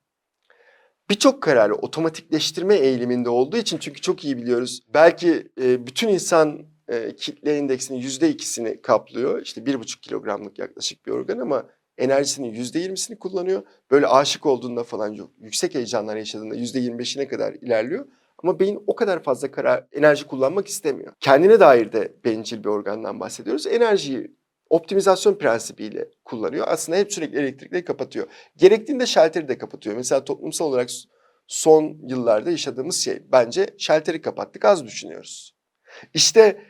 birçok 1.10 1.44
kararı 1.44 1.76
otomatikleştirme 1.76 2.76
eğiliminde 2.76 3.30
olduğu 3.30 3.58
için 3.58 3.78
çünkü 3.78 4.02
çok 4.02 4.26
iyi 4.26 4.38
biliyoruz. 4.38 4.82
Belki 4.94 5.48
e, 5.62 5.88
bütün 5.88 6.08
insan 6.08 6.66
e, 6.88 7.16
kitle 7.16 7.58
indeksinin 7.58 7.98
yüzde 7.98 8.30
ikisini 8.30 8.82
kaplıyor. 8.82 9.42
İşte 9.42 9.66
bir 9.66 9.80
buçuk 9.80 10.04
kilogramlık 10.04 10.60
yaklaşık 10.60 11.06
bir 11.06 11.12
organ 11.12 11.38
ama 11.38 11.66
enerjisinin 11.98 12.54
yüzde 12.54 12.80
yirmisini 12.80 13.20
kullanıyor. 13.20 13.64
Böyle 13.92 14.08
aşık 14.08 14.46
olduğunda 14.46 14.84
falan. 14.84 15.30
Yüksek 15.40 15.76
heyecanlar 15.76 16.16
yaşadığında 16.16 16.56
yüzde 16.56 16.80
yirmi 16.80 17.00
beşine 17.00 17.28
kadar 17.28 17.54
ilerliyor. 17.54 18.06
Ama 18.46 18.60
beyin 18.60 18.84
o 18.88 18.96
kadar 18.96 19.24
fazla 19.24 19.52
karar, 19.52 19.88
enerji 19.92 20.28
kullanmak 20.28 20.68
istemiyor. 20.68 21.14
Kendine 21.20 21.60
dair 21.60 21.92
de 21.92 22.14
bencil 22.26 22.64
bir 22.64 22.70
organdan 22.70 23.20
bahsediyoruz. 23.20 23.68
Enerjiyi 23.68 24.36
optimizasyon 24.70 25.36
prensibiyle 25.36 26.10
kullanıyor. 26.26 26.66
Aslında 26.70 26.98
hep 26.98 27.14
sürekli 27.14 27.40
elektrikleri 27.40 27.86
kapatıyor. 27.86 28.28
Gerektiğinde 28.56 29.06
şalteri 29.06 29.48
de 29.48 29.58
kapatıyor. 29.58 29.96
Mesela 29.96 30.24
toplumsal 30.24 30.66
olarak 30.66 30.90
son 31.48 31.98
yıllarda 32.08 32.52
yaşadığımız 32.52 32.96
şey 32.96 33.24
bence 33.32 33.68
şalteri 33.78 34.22
kapattık 34.22 34.66
az 34.66 34.86
düşünüyoruz. 34.86 35.56
İşte 36.14 36.62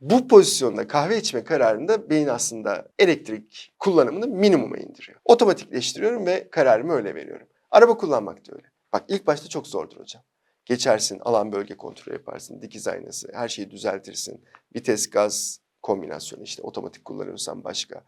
bu 0.00 0.28
pozisyonda 0.28 0.88
kahve 0.88 1.18
içme 1.18 1.44
kararında 1.44 2.10
beyin 2.10 2.28
aslında 2.28 2.88
elektrik 2.98 3.74
kullanımını 3.78 4.26
minimuma 4.26 4.76
indiriyor. 4.76 5.20
Otomatikleştiriyorum 5.24 6.26
ve 6.26 6.48
kararımı 6.50 6.92
öyle 6.92 7.14
veriyorum. 7.14 7.46
Araba 7.70 7.96
kullanmak 7.96 8.48
da 8.48 8.56
öyle. 8.56 8.66
Bak 8.92 9.04
ilk 9.08 9.26
başta 9.26 9.48
çok 9.48 9.66
zordur 9.66 10.00
hocam. 10.00 10.22
Geçersin, 10.64 11.18
alan 11.20 11.52
bölge 11.52 11.76
kontrolü 11.76 12.14
yaparsın, 12.14 12.62
dikiz 12.62 12.88
aynası, 12.88 13.28
her 13.32 13.48
şeyi 13.48 13.70
düzeltirsin, 13.70 14.44
vites, 14.74 15.10
gaz 15.10 15.60
kombinasyonu 15.82 16.42
işte 16.42 16.62
otomatik 16.62 17.04
kullanıyorsan 17.04 17.64
başka. 17.64 18.04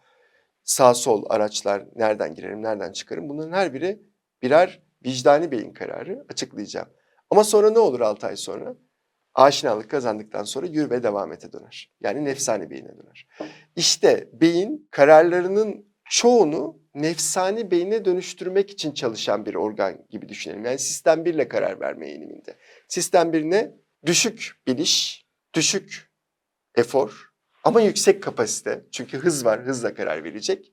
Sağ 0.65 0.95
sol 0.95 1.25
araçlar 1.29 1.87
nereden 1.97 2.35
girerim, 2.35 2.63
nereden 2.63 2.93
çıkarım 2.93 3.29
bunların 3.29 3.53
her 3.53 3.75
biri 3.75 4.03
birer 4.43 4.83
vicdani 5.05 5.51
beyin 5.51 5.73
kararı 5.73 6.25
açıklayacağım. 6.31 6.89
Ama 7.31 7.45
sonra 7.45 7.71
ne 7.71 7.79
olur 7.79 8.01
6 8.01 8.27
ay 8.27 8.37
sonra? 8.37 8.77
Aşinalık 9.35 9.91
kazandıktan 9.91 10.45
sonra 10.45 10.67
yürü 10.67 10.91
ve 10.91 11.03
devam 11.03 11.33
ete 11.33 11.53
döner. 11.53 11.93
Yani 12.01 12.25
nefsani 12.25 12.71
beyine 12.71 12.89
döner. 12.89 13.29
İşte 13.77 14.29
beyin 14.33 14.89
kararlarının 14.91 15.87
çoğunu 16.11 16.79
nefsani 16.97 17.71
beyine 17.71 18.05
dönüştürmek 18.05 18.71
için 18.71 18.93
çalışan 18.93 19.47
bir 19.47 19.55
organ 19.55 19.99
gibi 20.11 20.29
düşünelim. 20.29 20.65
Yani 20.65 20.79
sistem 20.79 21.25
1 21.25 21.35
ile 21.35 21.49
karar 21.49 21.81
verme 21.81 22.09
eğiliminde. 22.09 22.57
Sistem 22.89 23.33
1 23.33 23.43
ne? 23.43 23.75
Düşük 24.07 24.53
biliş, 24.67 25.27
düşük 25.55 26.11
efor 26.75 27.31
ama 27.65 27.81
yüksek 27.81 28.23
kapasite. 28.23 28.85
Çünkü 28.93 29.19
hız 29.19 29.45
var, 29.45 29.63
hızla 29.63 29.95
karar 29.95 30.25
verecek. 30.25 30.73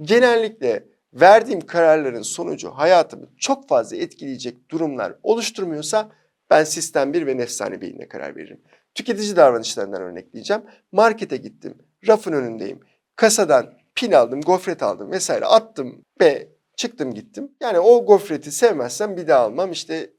Genellikle 0.00 0.88
verdiğim 1.12 1.60
kararların 1.60 2.22
sonucu 2.22 2.70
hayatımı 2.70 3.28
çok 3.38 3.68
fazla 3.68 3.96
etkileyecek 3.96 4.70
durumlar 4.70 5.14
oluşturmuyorsa 5.22 6.10
ben 6.50 6.64
sistem 6.64 7.12
1 7.12 7.26
ve 7.26 7.36
nefsani 7.36 7.80
beyinle 7.80 8.08
karar 8.08 8.36
veririm. 8.36 8.60
Tüketici 8.94 9.36
davranışlarından 9.36 10.02
örnekleyeceğim. 10.02 10.62
Markete 10.92 11.36
gittim, 11.36 11.78
rafın 12.08 12.32
önündeyim. 12.32 12.80
Kasadan 13.16 13.83
pin 13.94 14.12
aldım, 14.12 14.40
gofret 14.40 14.82
aldım 14.82 15.10
vesaire 15.10 15.46
attım 15.46 16.04
ve 16.20 16.48
çıktım 16.76 17.14
gittim. 17.14 17.52
Yani 17.60 17.78
o 17.78 18.06
gofreti 18.06 18.52
sevmezsem 18.52 19.16
bir 19.16 19.28
daha 19.28 19.40
almam. 19.40 19.72
İşte 19.72 20.10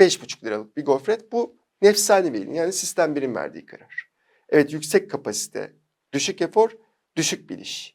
5,5 0.00 0.44
liralık 0.44 0.76
bir 0.76 0.84
gofret 0.84 1.32
bu 1.32 1.56
nefsani 1.82 2.32
beyin 2.32 2.52
yani 2.52 2.72
sistem 2.72 3.16
1'in 3.16 3.34
verdiği 3.34 3.66
karar. 3.66 4.10
Evet 4.48 4.72
yüksek 4.72 5.10
kapasite, 5.10 5.72
düşük 6.12 6.42
efor, 6.42 6.70
düşük 7.16 7.50
biliş, 7.50 7.94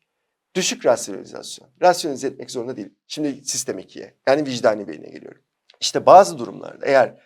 düşük 0.55 0.85
rasyonalizasyon. 0.85 1.69
Rasyonize 1.81 2.27
etmek 2.27 2.51
zorunda 2.51 2.77
değil. 2.77 2.89
Şimdi 3.07 3.45
sistem 3.45 3.79
2'ye 3.79 4.17
yani 4.27 4.45
vicdani 4.45 4.87
beyine 4.87 5.09
geliyorum. 5.09 5.41
İşte 5.79 6.05
bazı 6.05 6.37
durumlarda 6.39 6.85
eğer 6.85 7.21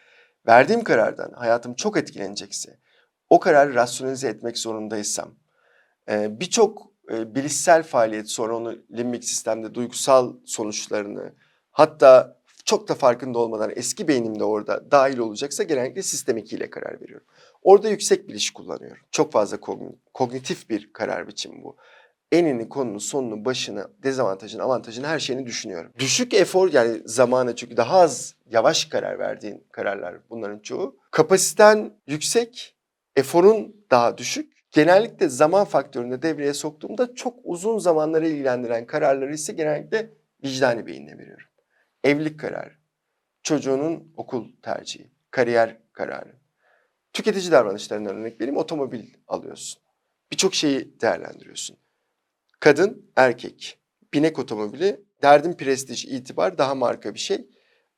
verdiğim 0.48 0.84
karardan 0.84 1.32
hayatım 1.32 1.74
çok 1.74 1.98
etkilenecekse, 1.98 2.80
o 3.30 3.40
kararı 3.40 3.74
rasyonize 3.76 4.28
etmek 4.28 4.58
zorundaysam, 4.58 5.36
birçok 6.10 6.91
e, 7.12 7.36
bilişsel 7.36 7.84
faaliyet 7.84 8.30
sonra 8.30 8.56
onu 8.56 8.78
limbik 8.98 9.24
sistemde 9.24 9.74
duygusal 9.74 10.34
sonuçlarını 10.46 11.34
hatta 11.72 12.42
çok 12.66 12.88
da 12.88 12.96
farkında 12.96 13.40
olmadan 13.40 13.72
eski 13.76 14.08
beynimde 14.08 14.44
orada 14.44 14.92
dahil 14.92 15.18
olacaksa 15.18 15.64
genellikle 15.64 16.04
sistem 16.04 16.38
2 16.38 16.56
ile 16.56 16.70
karar 16.70 17.02
veriyorum. 17.02 17.28
Orada 17.64 17.90
yüksek 17.90 18.28
biliş 18.28 18.52
kullanıyorum. 18.52 19.04
Çok 19.12 19.32
fazla 19.32 19.58
kogn- 19.58 19.96
kognitif 20.14 20.70
bir 20.70 20.94
karar 20.94 21.28
biçimi 21.28 21.64
bu. 21.64 21.76
Enini, 22.32 22.70
konunu, 22.70 23.00
sonunu, 23.00 23.46
başını, 23.46 23.88
dezavantajını, 24.04 24.64
avantajını 24.64 25.08
her 25.08 25.20
şeyini 25.20 25.46
düşünüyorum. 25.46 25.92
Düşük 26.00 26.34
efor 26.34 26.74
yani 26.74 27.02
zamanı 27.06 27.56
çünkü 27.56 27.78
daha 27.78 28.00
az 28.00 28.36
yavaş 28.52 28.86
karar 28.86 29.20
verdiğin 29.20 29.64
kararlar 29.72 30.16
bunların 30.30 30.60
çoğu. 30.60 30.96
Kapasiten 31.12 31.94
yüksek, 32.08 32.76
eforun 33.16 33.76
daha 33.92 34.18
düşük. 34.18 34.61
Genellikle 34.72 35.30
zaman 35.30 35.66
faktörünü 35.66 36.12
de 36.12 36.22
devreye 36.22 36.54
soktuğumda 36.54 37.16
çok 37.16 37.40
uzun 37.44 37.78
zamanları 37.78 38.28
ilgilendiren 38.28 38.86
kararları 38.86 39.34
ise 39.34 39.54
genellikle 39.54 40.10
vicdani 40.44 40.88
beyinle 40.88 41.18
veriyorum. 41.18 41.48
Evlilik 42.04 42.40
kararı, 42.40 42.74
çocuğunun 43.44 44.14
okul 44.18 44.52
tercihi, 44.62 45.12
kariyer 45.32 45.78
kararı. 45.94 46.36
Tüketici 47.14 47.52
davranışlarından 47.52 48.16
örnek 48.16 48.42
vereyim, 48.42 48.58
otomobil 48.58 49.14
alıyorsun. 49.28 49.82
Birçok 50.32 50.56
şeyi 50.56 51.02
değerlendiriyorsun. 51.02 51.78
Kadın, 52.60 53.12
erkek, 53.16 53.80
binek 54.14 54.40
otomobili, 54.40 55.02
derdin 55.22 55.54
prestij, 55.54 56.06
itibar, 56.06 56.58
daha 56.58 56.76
marka 56.76 57.14
bir 57.14 57.20
şey. 57.20 57.48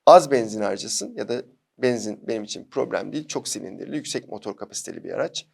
Az 0.06 0.32
benzin 0.32 0.62
harcasın 0.62 1.16
ya 1.16 1.30
da 1.30 1.42
benzin 1.78 2.28
benim 2.28 2.44
için 2.44 2.70
problem 2.70 3.14
değil. 3.14 3.28
Çok 3.28 3.48
silindirli, 3.48 3.96
yüksek 3.96 4.30
motor 4.30 4.58
kapasiteli 4.58 5.04
bir 5.04 5.12
araç. 5.12 5.48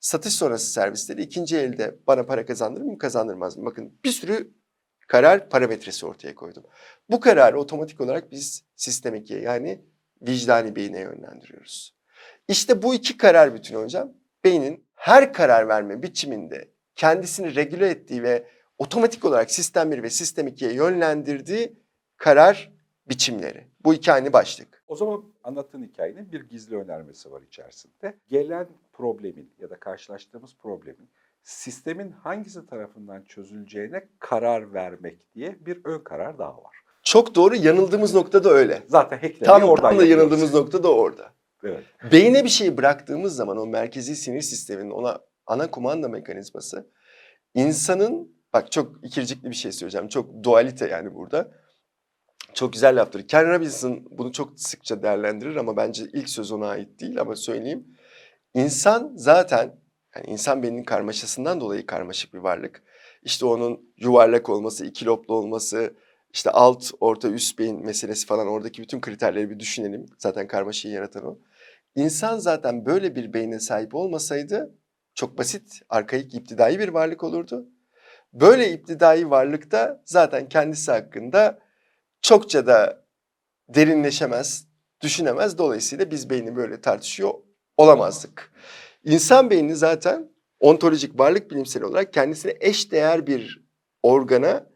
Satış 0.00 0.34
sonrası 0.34 0.70
servisleri 0.70 1.22
ikinci 1.22 1.56
elde 1.56 1.96
bana 2.06 2.26
para 2.26 2.46
kazandırır 2.46 2.84
mı 2.84 2.98
kazandırmaz 2.98 3.56
mı? 3.56 3.66
Bakın 3.66 3.98
bir 4.04 4.10
sürü 4.10 4.54
karar 5.08 5.48
parametresi 5.48 6.06
ortaya 6.06 6.34
koydum. 6.34 6.64
Bu 7.10 7.20
kararı 7.20 7.60
otomatik 7.60 8.00
olarak 8.00 8.30
biz 8.30 8.64
sistem 8.76 9.14
2'ye 9.14 9.40
yani 9.40 9.84
vicdani 10.22 10.76
beyine 10.76 11.00
yönlendiriyoruz. 11.00 11.96
İşte 12.48 12.82
bu 12.82 12.94
iki 12.94 13.16
karar 13.16 13.54
bütünü 13.54 13.78
hocam 13.78 14.12
beynin 14.44 14.86
her 14.94 15.32
karar 15.32 15.68
verme 15.68 16.02
biçiminde 16.02 16.70
kendisini 16.94 17.54
regüle 17.54 17.88
ettiği 17.88 18.22
ve 18.22 18.46
otomatik 18.78 19.24
olarak 19.24 19.50
sistem 19.50 19.90
1 19.90 20.02
ve 20.02 20.10
sistem 20.10 20.48
2'ye 20.48 20.72
yönlendirdiği 20.72 21.78
karar 22.16 22.75
biçimleri. 23.08 23.64
Bu 23.84 23.94
iki 23.94 24.12
aynı 24.12 24.32
başlık. 24.32 24.82
O 24.88 24.96
zaman 24.96 25.24
anlattığın 25.44 25.82
hikayenin 25.82 26.32
bir 26.32 26.40
gizli 26.40 26.76
önermesi 26.76 27.32
var 27.32 27.42
içerisinde. 27.42 28.14
Gelen 28.28 28.68
problemin 28.92 29.50
ya 29.58 29.70
da 29.70 29.80
karşılaştığımız 29.80 30.56
problemin 30.62 31.08
sistemin 31.42 32.10
hangisi 32.10 32.66
tarafından 32.66 33.22
çözüleceğine 33.22 34.08
karar 34.18 34.74
vermek 34.74 35.34
diye 35.34 35.56
bir 35.66 35.80
ön 35.84 35.98
karar 35.98 36.38
daha 36.38 36.56
var. 36.56 36.76
Çok 37.02 37.34
doğru 37.34 37.56
yanıldığımız 37.56 38.14
nokta 38.14 38.44
da 38.44 38.50
öyle. 38.50 38.82
Zaten 38.86 39.16
hacklemeyi 39.16 39.44
Tam, 39.44 39.62
oradan 39.62 39.90
tam 39.90 39.98
da 39.98 40.04
yapıyoruz. 40.04 40.10
yanıldığımız 40.10 40.54
nokta 40.54 40.82
da 40.82 40.92
orada. 40.94 41.32
Evet. 41.64 41.84
Beyne 42.12 42.44
bir 42.44 42.48
şeyi 42.48 42.76
bıraktığımız 42.76 43.36
zaman 43.36 43.56
o 43.56 43.66
merkezi 43.66 44.16
sinir 44.16 44.40
sisteminin 44.40 44.90
ona 44.90 45.18
ana 45.46 45.70
kumanda 45.70 46.08
mekanizması 46.08 46.90
insanın 47.54 48.36
bak 48.52 48.72
çok 48.72 49.04
ikircikli 49.04 49.50
bir 49.50 49.54
şey 49.54 49.72
söyleyeceğim. 49.72 50.08
Çok 50.08 50.42
dualite 50.42 50.88
yani 50.88 51.14
burada. 51.14 51.52
Çok 52.56 52.72
güzel 52.72 53.00
laftır. 53.00 53.28
Ken 53.28 53.48
Robinson 53.48 54.06
bunu 54.10 54.32
çok 54.32 54.60
sıkça 54.60 55.02
değerlendirir 55.02 55.56
ama 55.56 55.76
bence 55.76 56.04
ilk 56.12 56.28
söz 56.28 56.52
ona 56.52 56.68
ait 56.68 57.00
değil 57.00 57.20
ama 57.20 57.36
söyleyeyim. 57.36 57.84
İnsan 58.54 59.12
zaten 59.16 59.80
yani 60.16 60.26
insan 60.26 60.62
beyninin 60.62 60.84
karmaşasından 60.84 61.60
dolayı 61.60 61.86
karmaşık 61.86 62.34
bir 62.34 62.38
varlık. 62.38 62.82
İşte 63.22 63.46
onun 63.46 63.94
yuvarlak 63.96 64.48
olması, 64.48 64.86
iki 64.86 65.06
loblu 65.06 65.34
olması, 65.34 65.94
işte 66.32 66.50
alt, 66.50 66.90
orta, 67.00 67.28
üst 67.28 67.58
beyin 67.58 67.84
meselesi 67.84 68.26
falan 68.26 68.46
oradaki 68.46 68.82
bütün 68.82 69.00
kriterleri 69.00 69.50
bir 69.50 69.60
düşünelim. 69.60 70.06
Zaten 70.18 70.48
karmaşayı 70.48 70.94
yaratan 70.94 71.24
o. 71.26 71.38
İnsan 71.94 72.38
zaten 72.38 72.86
böyle 72.86 73.16
bir 73.16 73.32
beyne 73.32 73.60
sahip 73.60 73.94
olmasaydı 73.94 74.74
çok 75.14 75.38
basit, 75.38 75.80
arkaik, 75.88 76.34
iptidai 76.34 76.78
bir 76.78 76.88
varlık 76.88 77.24
olurdu. 77.24 77.68
Böyle 78.32 78.72
iptidai 78.72 79.30
varlıkta 79.30 80.02
zaten 80.04 80.48
kendisi 80.48 80.92
hakkında 80.92 81.65
çokça 82.26 82.66
da 82.66 83.04
derinleşemez, 83.68 84.68
düşünemez. 85.02 85.58
Dolayısıyla 85.58 86.10
biz 86.10 86.30
beyni 86.30 86.56
böyle 86.56 86.80
tartışıyor 86.80 87.34
olamazdık. 87.76 88.52
İnsan 89.04 89.50
beyni 89.50 89.76
zaten 89.76 90.32
ontolojik 90.60 91.18
varlık 91.18 91.50
bilimsel 91.50 91.82
olarak 91.82 92.12
kendisine 92.12 92.54
eş 92.60 92.92
değer 92.92 93.26
bir 93.26 93.64
organa 94.02 94.66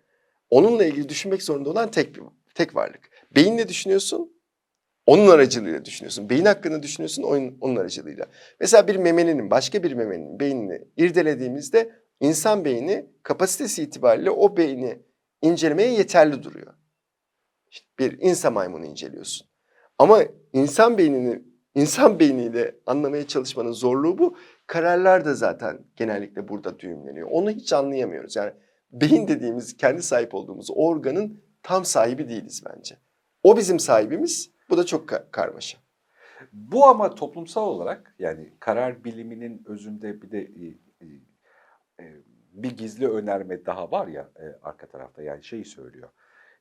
onunla 0.50 0.84
ilgili 0.84 1.08
düşünmek 1.08 1.42
zorunda 1.42 1.70
olan 1.70 1.90
tek 1.90 2.14
bir 2.14 2.22
tek 2.54 2.76
varlık. 2.76 3.10
Beyinle 3.34 3.68
düşünüyorsun, 3.68 4.32
onun 5.06 5.28
aracılığıyla 5.28 5.84
düşünüyorsun. 5.84 6.30
Beyin 6.30 6.44
hakkında 6.44 6.82
düşünüyorsun, 6.82 7.22
onun, 7.22 7.58
onun 7.60 7.76
aracılığıyla. 7.76 8.26
Mesela 8.60 8.88
bir 8.88 8.96
memelinin, 8.96 9.50
başka 9.50 9.82
bir 9.82 9.92
memelinin 9.92 10.40
beynini 10.40 10.82
irdelediğimizde 10.96 11.90
insan 12.20 12.64
beyni 12.64 13.06
kapasitesi 13.22 13.82
itibariyle 13.82 14.30
o 14.30 14.56
beyni 14.56 14.98
incelemeye 15.42 15.92
yeterli 15.92 16.42
duruyor. 16.42 16.74
İşte 17.70 17.86
bir 17.98 18.18
insan 18.20 18.52
maymunu 18.52 18.86
inceliyorsun. 18.86 19.46
Ama 19.98 20.22
insan 20.52 20.98
beynini 20.98 21.42
insan 21.74 22.18
beyniyle 22.20 22.76
anlamaya 22.86 23.26
çalışmanın 23.26 23.72
zorluğu 23.72 24.18
bu. 24.18 24.36
Kararlar 24.66 25.24
da 25.24 25.34
zaten 25.34 25.78
genellikle 25.96 26.48
burada 26.48 26.78
düğümleniyor. 26.78 27.28
Onu 27.30 27.50
hiç 27.50 27.72
anlayamıyoruz. 27.72 28.36
Yani 28.36 28.52
beyin 28.92 29.28
dediğimiz 29.28 29.76
kendi 29.76 30.02
sahip 30.02 30.34
olduğumuz 30.34 30.68
organın 30.74 31.44
tam 31.62 31.84
sahibi 31.84 32.28
değiliz 32.28 32.62
bence. 32.66 32.96
O 33.42 33.56
bizim 33.56 33.78
sahibimiz. 33.78 34.50
Bu 34.70 34.78
da 34.78 34.86
çok 34.86 35.10
ka- 35.10 35.30
karmaşa. 35.30 35.78
Bu 36.52 36.86
ama 36.86 37.14
toplumsal 37.14 37.66
olarak 37.66 38.14
yani 38.18 38.52
karar 38.60 39.04
biliminin 39.04 39.62
özünde 39.66 40.22
bir 40.22 40.30
de 40.30 40.40
e, 40.40 40.66
e, 41.00 41.06
e, 42.00 42.22
bir 42.52 42.76
gizli 42.76 43.08
önerme 43.08 43.66
daha 43.66 43.90
var 43.90 44.06
ya 44.08 44.30
arka 44.62 44.86
tarafta 44.86 45.22
yani 45.22 45.44
şeyi 45.44 45.64
söylüyor. 45.64 46.08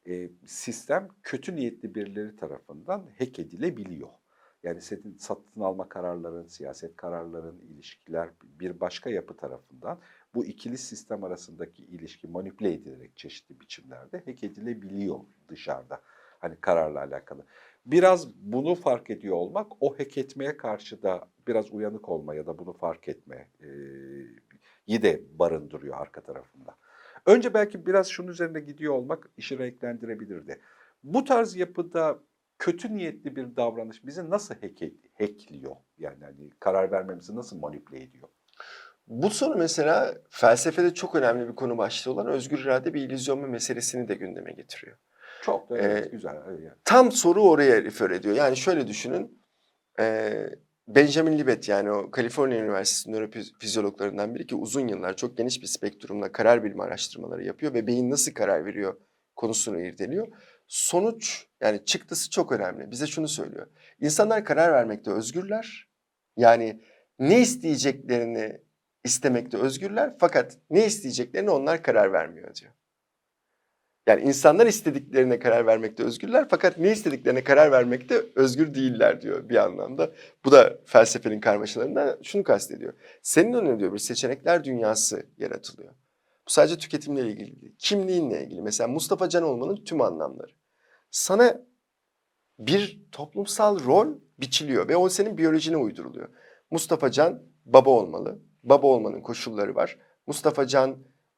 E, 0.09 0.29
sistem 0.45 1.07
kötü 1.23 1.55
niyetli 1.55 1.95
birileri 1.95 2.35
tarafından 2.35 3.09
hack 3.19 3.39
edilebiliyor. 3.39 4.09
Yani 4.63 4.81
senin 4.81 5.17
satın 5.17 5.61
alma 5.61 5.89
kararların, 5.89 6.47
siyaset 6.47 6.95
kararların, 6.95 7.59
ilişkiler 7.59 8.29
bir 8.41 8.79
başka 8.79 9.09
yapı 9.09 9.37
tarafından 9.37 9.99
bu 10.35 10.45
ikili 10.45 10.77
sistem 10.77 11.23
arasındaki 11.23 11.83
ilişki 11.83 12.27
manipüle 12.27 12.73
edilerek 12.73 13.17
çeşitli 13.17 13.59
biçimlerde 13.59 14.17
hack 14.17 14.43
edilebiliyor 14.43 15.19
dışarıda. 15.47 16.01
Hani 16.39 16.55
kararla 16.55 16.99
alakalı. 16.99 17.45
Biraz 17.85 18.33
bunu 18.35 18.75
fark 18.75 19.09
ediyor 19.09 19.35
olmak, 19.35 19.71
o 19.79 19.99
hack 19.99 20.17
etmeye 20.17 20.57
karşı 20.57 21.03
da 21.03 21.27
biraz 21.47 21.71
uyanık 21.71 22.09
olma 22.09 22.35
ya 22.35 22.45
da 22.45 22.57
bunu 22.57 22.73
fark 22.73 23.07
etme, 23.07 23.47
e, 24.87 25.01
de 25.01 25.21
barındırıyor 25.39 25.97
arka 25.97 26.21
tarafında. 26.21 26.75
Önce 27.29 27.53
belki 27.53 27.85
biraz 27.85 28.07
şunun 28.07 28.27
üzerinde 28.27 28.59
gidiyor 28.59 28.93
olmak 28.93 29.29
işi 29.37 29.59
renklendirebilirdi. 29.59 30.59
Bu 31.03 31.23
tarz 31.23 31.55
yapıda 31.55 32.19
kötü 32.59 32.95
niyetli 32.97 33.35
bir 33.35 33.55
davranış 33.55 34.05
bizi 34.05 34.29
nasıl 34.29 34.55
hack, 34.55 34.81
hackliyor? 35.19 35.75
Yani 35.97 36.23
hani 36.23 36.49
karar 36.59 36.91
vermemizi 36.91 37.35
nasıl 37.35 37.59
manipüle 37.59 38.01
ediyor? 38.03 38.29
Bu 39.07 39.29
soru 39.29 39.57
mesela 39.57 40.15
felsefede 40.29 40.93
çok 40.93 41.15
önemli 41.15 41.47
bir 41.47 41.55
konu 41.55 41.77
başlığı 41.77 42.11
olan 42.11 42.27
özgür 42.27 42.59
irade 42.59 42.93
bir 42.93 43.01
illüzyon 43.01 43.39
mu 43.39 43.47
meselesini 43.47 44.07
de 44.07 44.15
gündeme 44.15 44.51
getiriyor. 44.51 44.97
Çok 45.41 45.69
da 45.69 45.77
evet, 45.77 46.07
Ee, 46.07 46.09
güzel. 46.09 46.35
evet. 46.47 46.71
Tam 46.85 47.11
soru 47.11 47.41
oraya 47.43 47.83
refer 47.83 48.09
ediyor. 48.09 48.35
Yani 48.35 48.57
şöyle 48.57 48.87
düşünün. 48.87 49.43
eee, 49.99 50.55
Benjamin 50.89 51.39
Libet 51.39 51.69
yani 51.69 51.91
o 51.91 52.11
Kaliforniya 52.11 52.59
Üniversitesi 52.59 53.11
nörofizyologlarından 53.11 54.35
biri 54.35 54.47
ki 54.47 54.55
uzun 54.55 54.87
yıllar 54.87 55.15
çok 55.15 55.37
geniş 55.37 55.61
bir 55.61 55.67
spektrumla 55.67 56.31
karar 56.31 56.63
bilimi 56.63 56.83
araştırmaları 56.83 57.43
yapıyor 57.43 57.73
ve 57.73 57.87
beyin 57.87 58.09
nasıl 58.09 58.33
karar 58.33 58.65
veriyor 58.65 58.97
konusunu 59.35 59.81
irdeliyor. 59.81 60.27
Sonuç 60.67 61.47
yani 61.61 61.85
çıktısı 61.85 62.29
çok 62.29 62.51
önemli. 62.51 62.91
Bize 62.91 63.07
şunu 63.07 63.27
söylüyor. 63.27 63.67
İnsanlar 64.01 64.45
karar 64.45 64.71
vermekte 64.73 65.11
özgürler. 65.11 65.87
Yani 66.37 66.81
ne 67.19 67.41
isteyeceklerini 67.41 68.61
istemekte 69.03 69.57
özgürler 69.57 70.15
fakat 70.19 70.57
ne 70.69 70.85
isteyeceklerini 70.85 71.49
onlar 71.49 71.83
karar 71.83 72.13
vermiyor 72.13 72.55
diyor. 72.55 72.71
Yani 74.09 74.21
insanlar 74.21 74.67
istediklerine 74.67 75.39
karar 75.39 75.65
vermekte 75.65 76.03
özgürler 76.03 76.47
fakat 76.49 76.77
ne 76.77 76.91
istediklerine 76.91 77.43
karar 77.43 77.71
vermekte 77.71 78.23
özgür 78.35 78.73
değiller 78.73 79.21
diyor 79.21 79.49
bir 79.49 79.55
anlamda. 79.55 80.11
Bu 80.45 80.51
da 80.51 80.79
felsefenin 80.85 81.39
karmaşalarından 81.39 82.17
şunu 82.23 82.43
kastediyor. 82.43 82.93
Senin 83.21 83.53
önüne 83.53 83.79
diyor 83.79 83.93
bir 83.93 83.97
seçenekler 83.97 84.63
dünyası 84.63 85.25
yaratılıyor. 85.37 85.93
Bu 86.47 86.51
sadece 86.51 86.77
tüketimle 86.77 87.21
ilgili 87.21 87.61
değil. 87.61 87.75
Kimliğinle 87.77 88.43
ilgili. 88.43 88.61
Mesela 88.61 88.87
Mustafa 88.87 89.29
Can 89.29 89.43
olmanın 89.43 89.83
tüm 89.85 90.01
anlamları. 90.01 90.51
Sana 91.11 91.61
bir 92.59 93.01
toplumsal 93.11 93.85
rol 93.85 94.07
biçiliyor 94.39 94.87
ve 94.87 94.97
o 94.97 95.09
senin 95.09 95.37
biyolojine 95.37 95.77
uyduruluyor. 95.77 96.29
Mustafa 96.71 97.11
Can 97.11 97.43
baba 97.65 97.89
olmalı. 97.89 98.39
Baba 98.63 98.87
olmanın 98.87 99.21
koşulları 99.21 99.75
var. 99.75 99.97
Mustafa 100.27 100.67
Can 100.67 100.97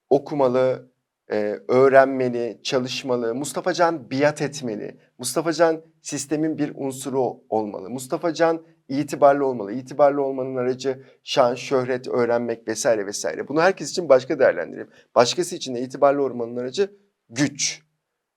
okumalı, 0.09 0.90
e, 1.31 1.59
öğrenmeli, 1.67 2.59
çalışmalı. 2.63 3.35
Mustafa 3.35 3.73
Can 3.73 4.11
biat 4.11 4.41
etmeli. 4.41 4.97
Mustafa 5.17 5.53
Can 5.53 5.81
sistemin 6.01 6.57
bir 6.57 6.71
unsuru 6.75 7.21
olmalı. 7.49 7.89
Mustafa 7.89 8.33
Can 8.33 8.65
itibarlı 8.89 9.45
olmalı. 9.45 9.73
İtibarlı 9.73 10.23
olmanın 10.23 10.55
aracı 10.55 11.03
şan, 11.23 11.55
şöhret, 11.55 12.07
öğrenmek 12.07 12.67
vesaire 12.67 13.05
vesaire. 13.05 13.47
Bunu 13.47 13.61
herkes 13.61 13.91
için 13.91 14.09
başka 14.09 14.39
değerlendireyim. 14.39 14.89
Başkası 15.15 15.55
için 15.55 15.75
de 15.75 15.81
itibarlı 15.81 16.23
olmanın 16.23 16.55
aracı 16.55 16.91
güç. 17.29 17.81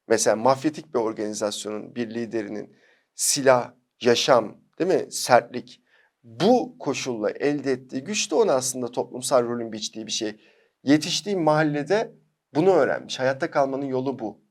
Mesela 0.09 0.37
mafyatik 0.37 0.95
bir 0.95 0.99
organizasyonun, 0.99 1.95
bir 1.95 2.11
liderinin 2.15 2.77
silah, 3.15 3.73
yaşam, 4.03 4.57
değil 4.79 5.03
mi? 5.03 5.13
Sertlik. 5.13 5.81
Bu 6.23 6.77
koşulla 6.79 7.31
elde 7.31 7.73
ettiği 7.73 8.05
güç 8.05 8.31
de 8.31 8.35
ona 8.35 8.53
aslında 8.53 8.91
toplumsal 8.91 9.45
rolün 9.45 9.73
biçtiği 9.73 10.07
bir 10.07 10.13
şey. 10.13 10.37
Yetiştiği 10.83 11.37
mahallede 11.37 12.13
bunu 12.55 12.71
öğrenmiş. 12.71 13.21
Hayatta 13.21 13.51
kalmanın 13.51 13.87
yolu 13.87 14.19
bu. 14.19 14.45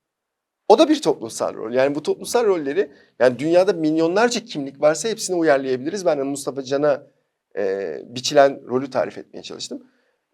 O 0.67 0.79
da 0.79 0.89
bir 0.89 1.01
toplumsal 1.01 1.53
rol. 1.53 1.73
Yani 1.73 1.95
bu 1.95 2.03
toplumsal 2.03 2.45
rolleri 2.45 2.91
yani 3.19 3.39
dünyada 3.39 3.73
milyonlarca 3.73 4.45
kimlik 4.45 4.81
varsa 4.81 5.09
hepsini 5.09 5.35
uyarlayabiliriz. 5.35 6.05
Ben 6.05 6.27
Mustafa 6.27 6.63
Can'a 6.63 7.03
e, 7.57 7.97
biçilen 8.05 8.67
rolü 8.67 8.89
tarif 8.89 9.17
etmeye 9.17 9.41
çalıştım. 9.41 9.83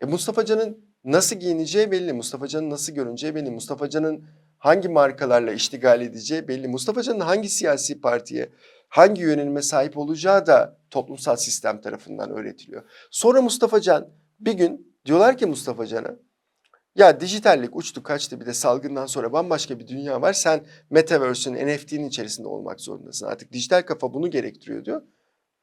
E, 0.02 0.06
Mustafa 0.06 0.46
Can'ın 0.46 0.86
nasıl 1.04 1.36
giyineceği 1.36 1.92
belli. 1.92 2.14
Mustafa 2.14 2.48
Can'ın 2.48 2.70
nasıl 2.70 2.94
görüneceği 2.94 3.36
belli. 3.36 3.52
Mustafa 3.52 3.90
Can'ın 3.90 4.26
hangi 4.58 4.90
markalarla 4.90 5.52
iştigal 5.52 6.02
edeceği 6.02 6.48
belli. 6.48 6.68
Mustafa 6.68 7.04
Can'ın 7.04 7.20
hangi 7.20 7.50
siyasi 7.50 8.02
partiye, 8.02 8.50
hangi 8.90 9.22
yönelime 9.22 9.62
sahip 9.62 9.98
olacağı 9.98 10.48
da 10.48 10.78
toplumsal 10.92 11.36
sistem 11.36 11.82
tarafından 11.82 12.30
öğretiliyor. 12.32 12.84
Sonra 13.12 13.42
Mustafa 13.42 13.82
Can 13.82 14.10
bir 14.40 14.54
gün 14.54 14.96
diyorlar 15.06 15.38
ki 15.38 15.46
Mustafa 15.46 15.88
Can'a 15.88 16.16
ya 17.00 17.20
dijitallik 17.20 17.76
uçtu 17.76 18.04
kaçtı 18.04 18.42
bir 18.42 18.46
de 18.46 18.54
salgından 18.54 19.06
sonra 19.06 19.34
bambaşka 19.34 19.80
bir 19.80 19.88
dünya 19.88 20.22
var. 20.22 20.34
Sen 20.34 20.62
Metaverse'ün 20.90 21.68
NFT'nin 21.68 22.08
içerisinde 22.10 22.48
olmak 22.48 22.82
zorundasın. 22.82 23.26
Artık 23.26 23.52
dijital 23.52 23.82
kafa 23.82 24.14
bunu 24.14 24.30
gerektiriyor 24.30 24.86
diyor. 24.86 25.02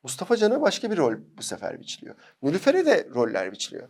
Mustafa 0.02 0.36
Can'a 0.36 0.60
başka 0.60 0.90
bir 0.90 0.96
rol 0.96 1.14
bu 1.38 1.42
sefer 1.42 1.80
biçiliyor. 1.80 2.14
Nülüfer'e 2.42 2.86
de 2.86 3.08
roller 3.14 3.52
biçiliyor. 3.52 3.88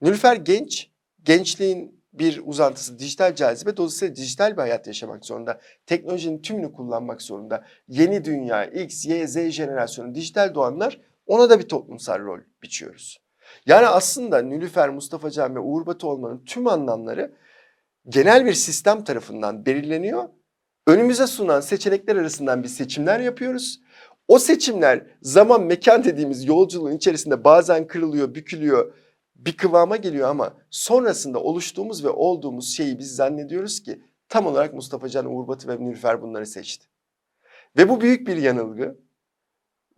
Nülüfer 0.00 0.36
genç, 0.36 0.90
gençliğin 1.24 2.02
bir 2.12 2.40
uzantısı 2.44 2.98
dijital 2.98 3.34
cazibe. 3.34 3.76
Dolayısıyla 3.76 4.16
dijital 4.16 4.52
bir 4.52 4.62
hayat 4.62 4.86
yaşamak 4.86 5.24
zorunda. 5.24 5.60
Teknolojinin 5.86 6.42
tümünü 6.42 6.72
kullanmak 6.72 7.22
zorunda. 7.22 7.64
Yeni 7.88 8.24
dünya, 8.24 8.64
X, 8.64 9.06
Y, 9.06 9.26
Z 9.26 9.50
jenerasyonu, 9.50 10.14
dijital 10.14 10.54
doğanlar 10.54 11.00
ona 11.26 11.50
da 11.50 11.58
bir 11.58 11.68
toplumsal 11.68 12.18
rol 12.18 12.40
biçiyoruz. 12.62 13.20
Yani 13.66 13.86
aslında 13.86 14.42
Nülüfer, 14.42 14.88
Mustafa 14.88 15.30
Can 15.30 15.54
ve 15.54 15.58
Uğur 15.58 15.86
Batı 15.86 16.08
olmanın 16.08 16.42
tüm 16.46 16.66
anlamları 16.66 17.32
genel 18.08 18.46
bir 18.46 18.52
sistem 18.52 19.04
tarafından 19.04 19.66
belirleniyor. 19.66 20.28
Önümüze 20.86 21.26
sunan 21.26 21.60
seçenekler 21.60 22.16
arasından 22.16 22.62
biz 22.62 22.74
seçimler 22.74 23.20
yapıyoruz. 23.20 23.80
O 24.28 24.38
seçimler 24.38 25.06
zaman 25.22 25.62
mekan 25.62 26.04
dediğimiz 26.04 26.44
yolculuğun 26.44 26.92
içerisinde 26.92 27.44
bazen 27.44 27.86
kırılıyor, 27.86 28.34
bükülüyor, 28.34 28.94
bir 29.36 29.56
kıvama 29.56 29.96
geliyor 29.96 30.28
ama 30.28 30.54
sonrasında 30.70 31.38
oluştuğumuz 31.38 32.04
ve 32.04 32.08
olduğumuz 32.08 32.76
şeyi 32.76 32.98
biz 32.98 33.16
zannediyoruz 33.16 33.82
ki 33.82 34.02
tam 34.28 34.46
olarak 34.46 34.74
Mustafa 34.74 35.08
Can, 35.08 35.34
Uğur 35.34 35.48
Batı 35.48 35.68
ve 35.68 35.84
Nülüfer 35.84 36.22
bunları 36.22 36.46
seçti. 36.46 36.86
Ve 37.76 37.88
bu 37.88 38.00
büyük 38.00 38.26
bir 38.26 38.36
yanılgı. 38.36 38.98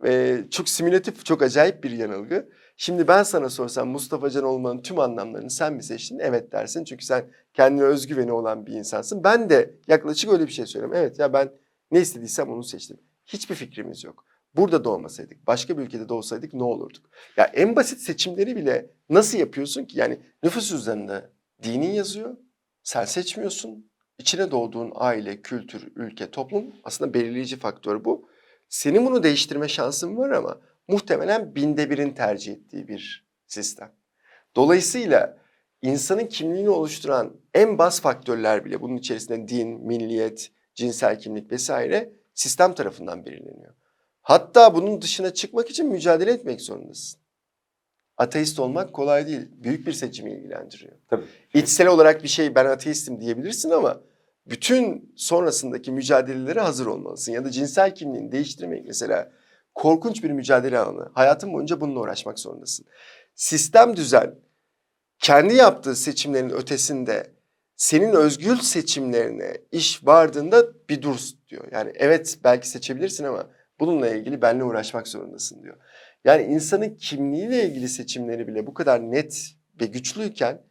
Ee, 0.05 0.37
çok 0.51 0.69
simülatif, 0.69 1.25
çok 1.25 1.41
acayip 1.41 1.83
bir 1.83 1.91
yanılgı. 1.91 2.49
Şimdi 2.77 3.07
ben 3.07 3.23
sana 3.23 3.49
sorsam 3.49 3.89
Mustafa 3.89 4.29
Can 4.29 4.43
olmanın 4.43 4.81
tüm 4.81 4.99
anlamlarını 4.99 5.49
sen 5.49 5.73
mi 5.73 5.83
seçtin? 5.83 6.19
Evet 6.19 6.51
dersin 6.51 6.83
çünkü 6.83 7.05
sen 7.05 7.25
kendine 7.53 7.83
özgüveni 7.83 8.31
olan 8.31 8.65
bir 8.65 8.73
insansın. 8.73 9.23
Ben 9.23 9.49
de 9.49 9.73
yaklaşık 9.87 10.31
öyle 10.31 10.47
bir 10.47 10.51
şey 10.51 10.65
söylüyorum. 10.65 10.97
Evet 10.97 11.19
ya 11.19 11.33
ben 11.33 11.51
ne 11.91 11.99
istediysem 11.99 12.49
onu 12.49 12.63
seçtim. 12.63 12.97
Hiçbir 13.25 13.55
fikrimiz 13.55 14.03
yok. 14.03 14.25
Burada 14.55 14.83
doğmasaydık, 14.83 15.47
başka 15.47 15.77
bir 15.77 15.83
ülkede 15.83 16.09
doğsaydık 16.09 16.53
ne 16.53 16.63
olurduk? 16.63 17.05
Ya 17.37 17.45
en 17.45 17.75
basit 17.75 17.99
seçimleri 17.99 18.55
bile 18.55 18.89
nasıl 19.09 19.37
yapıyorsun 19.37 19.85
ki? 19.85 19.99
Yani 19.99 20.19
nüfus 20.43 20.69
cüzdanında 20.69 21.29
dinin 21.63 21.91
yazıyor, 21.91 22.37
sen 22.83 23.05
seçmiyorsun. 23.05 23.89
İçine 24.19 24.51
doğduğun 24.51 24.91
aile, 24.95 25.41
kültür, 25.41 25.87
ülke, 25.95 26.31
toplum 26.31 26.73
aslında 26.83 27.13
belirleyici 27.13 27.55
faktör 27.57 28.05
bu. 28.05 28.29
Senin 28.69 29.05
bunu 29.05 29.23
değiştirme 29.23 29.67
şansın 29.67 30.17
var 30.17 30.29
ama 30.29 30.57
muhtemelen 30.87 31.55
binde 31.55 31.89
birin 31.89 32.13
tercih 32.13 32.53
ettiği 32.53 32.87
bir 32.87 33.25
sistem. 33.47 33.91
Dolayısıyla 34.55 35.37
insanın 35.81 36.25
kimliğini 36.25 36.69
oluşturan 36.69 37.33
en 37.53 37.77
bas 37.77 38.01
faktörler 38.01 38.65
bile 38.65 38.81
bunun 38.81 38.97
içerisinde 38.97 39.47
din, 39.47 39.67
milliyet, 39.67 40.51
cinsel 40.75 41.19
kimlik 41.19 41.51
vesaire 41.51 42.13
sistem 42.33 42.73
tarafından 42.73 43.25
belirleniyor. 43.25 43.73
Hatta 44.21 44.75
bunun 44.75 45.01
dışına 45.01 45.33
çıkmak 45.33 45.69
için 45.69 45.87
mücadele 45.87 46.31
etmek 46.31 46.61
zorundasın. 46.61 47.19
Ateist 48.17 48.59
olmak 48.59 48.93
kolay 48.93 49.27
değil. 49.27 49.47
Büyük 49.51 49.87
bir 49.87 49.93
seçimi 49.93 50.31
ilgilendiriyor. 50.31 50.91
Tabii. 51.09 51.25
İçsel 51.53 51.87
olarak 51.87 52.23
bir 52.23 52.27
şey 52.27 52.55
ben 52.55 52.65
ateistim 52.65 53.21
diyebilirsin 53.21 53.69
ama 53.69 54.01
bütün 54.45 55.13
sonrasındaki 55.15 55.91
mücadelelere 55.91 56.59
hazır 56.59 56.85
olmalısın. 56.85 57.31
Ya 57.31 57.45
da 57.45 57.51
cinsel 57.51 57.95
kimliğini 57.95 58.31
değiştirmek 58.31 58.85
mesela 58.87 59.31
korkunç 59.75 60.23
bir 60.23 60.31
mücadele 60.31 60.79
alanı. 60.79 61.09
Hayatın 61.13 61.53
boyunca 61.53 61.81
bununla 61.81 61.99
uğraşmak 61.99 62.39
zorundasın. 62.39 62.85
Sistem 63.35 63.95
düzen 63.95 64.35
kendi 65.19 65.55
yaptığı 65.55 65.95
seçimlerin 65.95 66.49
ötesinde 66.49 67.31
senin 67.75 68.11
özgür 68.11 68.57
seçimlerine 68.57 69.57
iş 69.71 70.05
vardığında 70.05 70.87
bir 70.89 71.01
dur 71.01 71.19
diyor. 71.49 71.63
Yani 71.71 71.91
evet 71.95 72.37
belki 72.43 72.69
seçebilirsin 72.69 73.23
ama 73.23 73.47
bununla 73.79 74.09
ilgili 74.09 74.41
benle 74.41 74.63
uğraşmak 74.63 75.07
zorundasın 75.07 75.63
diyor. 75.63 75.75
Yani 76.25 76.43
insanın 76.43 76.89
kimliğiyle 76.89 77.65
ilgili 77.65 77.89
seçimleri 77.89 78.47
bile 78.47 78.67
bu 78.67 78.73
kadar 78.73 79.11
net 79.11 79.55
ve 79.81 79.85
güçlüyken 79.85 80.61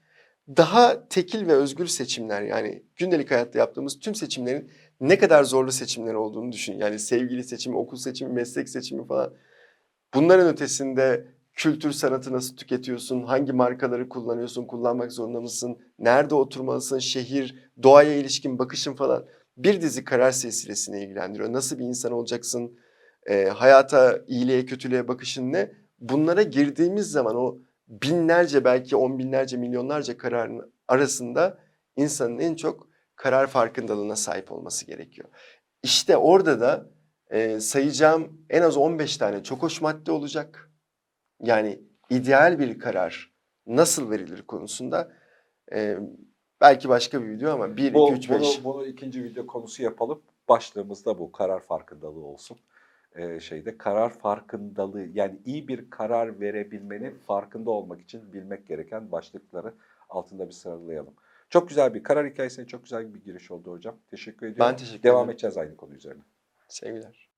daha 0.49 1.09
tekil 1.09 1.47
ve 1.47 1.53
özgür 1.53 1.87
seçimler 1.87 2.43
yani 2.43 2.83
gündelik 2.97 3.31
hayatta 3.31 3.59
yaptığımız 3.59 3.99
tüm 3.99 4.15
seçimlerin 4.15 4.71
ne 5.01 5.19
kadar 5.19 5.45
zorlu 5.45 5.73
seçimler 5.73 6.15
olduğunu 6.15 6.53
düşün. 6.53 6.79
Yani 6.79 6.99
sevgili 6.99 7.45
seçimi, 7.45 7.77
okul 7.77 7.97
seçimi, 7.97 8.33
meslek 8.33 8.69
seçimi 8.69 9.07
falan. 9.07 9.33
Bunların 10.15 10.49
ötesinde 10.49 11.27
kültür 11.55 11.93
sanatı 11.93 12.33
nasıl 12.33 12.57
tüketiyorsun, 12.57 13.23
hangi 13.23 13.53
markaları 13.53 14.09
kullanıyorsun, 14.09 14.67
kullanmak 14.67 15.13
zorunda 15.13 15.41
mısın, 15.41 15.79
nerede 15.99 16.35
oturmalısın, 16.35 16.99
şehir, 16.99 17.71
doğaya 17.83 18.15
ilişkin 18.15 18.59
bakışın 18.59 18.95
falan. 18.95 19.25
Bir 19.57 19.81
dizi 19.81 20.05
karar 20.05 20.31
silsilesini 20.31 21.05
ilgilendiriyor. 21.05 21.53
Nasıl 21.53 21.79
bir 21.79 21.85
insan 21.85 22.13
olacaksın, 22.13 22.79
e, 23.27 23.45
hayata, 23.45 24.21
iyiliğe, 24.27 24.67
kötülüğe 24.67 25.09
bakışın 25.09 25.53
ne? 25.53 25.73
Bunlara 26.01 26.43
girdiğimiz 26.43 27.11
zaman 27.11 27.37
o 27.37 27.59
binlerce 27.89 28.65
belki 28.65 28.97
on 28.97 29.19
binlerce 29.19 29.57
milyonlarca 29.57 30.17
kararın 30.17 30.73
arasında 30.89 31.59
insanın 31.97 32.39
en 32.39 32.55
çok 32.55 32.89
karar 33.17 33.47
farkındalığına 33.47 34.17
sahip 34.17 34.53
olması 34.53 34.87
gerekiyor. 34.87 35.29
İşte 35.83 36.17
orada 36.17 36.61
da 36.61 36.87
e, 37.31 37.61
sayacağım 37.61 38.47
en 38.51 38.63
az 38.63 38.77
15 38.77 39.17
tane 39.17 39.43
çok 39.43 39.63
hoş 39.63 39.81
madde 39.81 40.13
olacak. 40.13 40.71
Yani 41.43 41.81
ideal 42.11 42.59
bir 42.59 42.79
karar 42.79 43.35
nasıl 43.67 44.11
verilir 44.11 44.43
konusunda 44.43 45.13
e, 45.73 45.99
belki 46.61 46.89
başka 46.89 47.23
bir 47.23 47.29
video 47.29 47.53
ama 47.53 47.77
1, 47.77 47.95
Bu, 47.95 48.09
2, 48.09 48.19
3, 48.19 48.31
5. 48.31 48.41
bunu, 48.41 48.75
bunu 48.75 48.87
ikinci 48.87 49.25
video 49.25 49.47
konusu 49.47 49.83
yapalım. 49.83 50.23
Başlığımız 50.49 51.07
da 51.07 51.19
bu 51.19 51.33
karar 51.33 51.61
farkındalığı 51.61 52.25
olsun. 52.25 52.59
Ee, 53.15 53.41
şeyde 53.41 53.79
karar 53.79 54.11
farkındalığı 54.11 55.07
yani 55.15 55.39
iyi 55.45 55.69
bir 55.69 55.91
karar 55.91 56.41
verebilmenin 56.41 57.19
farkında 57.27 57.71
olmak 57.71 58.01
için 58.01 58.33
bilmek 58.33 58.67
gereken 58.67 59.13
başlıkları 59.13 59.75
altında 60.09 60.47
bir 60.47 60.53
sıralayalım. 60.53 61.15
Çok 61.55 61.69
güzel 61.69 61.95
bir 61.95 62.03
karar 62.03 62.27
hikayesine 62.27 62.67
çok 62.67 62.83
güzel 62.83 63.15
bir 63.15 63.25
giriş 63.25 63.51
oldu 63.51 63.73
hocam. 63.73 63.97
Teşekkür 64.11 64.47
ediyorum. 64.47 64.73
Ben 64.73 64.77
teşekkür 64.77 65.03
Devam 65.03 65.19
ederim. 65.25 65.31
edeceğiz 65.31 65.57
aynı 65.59 65.77
konu 65.77 65.95
üzerine. 65.95 66.23
Sevgiler. 66.69 67.29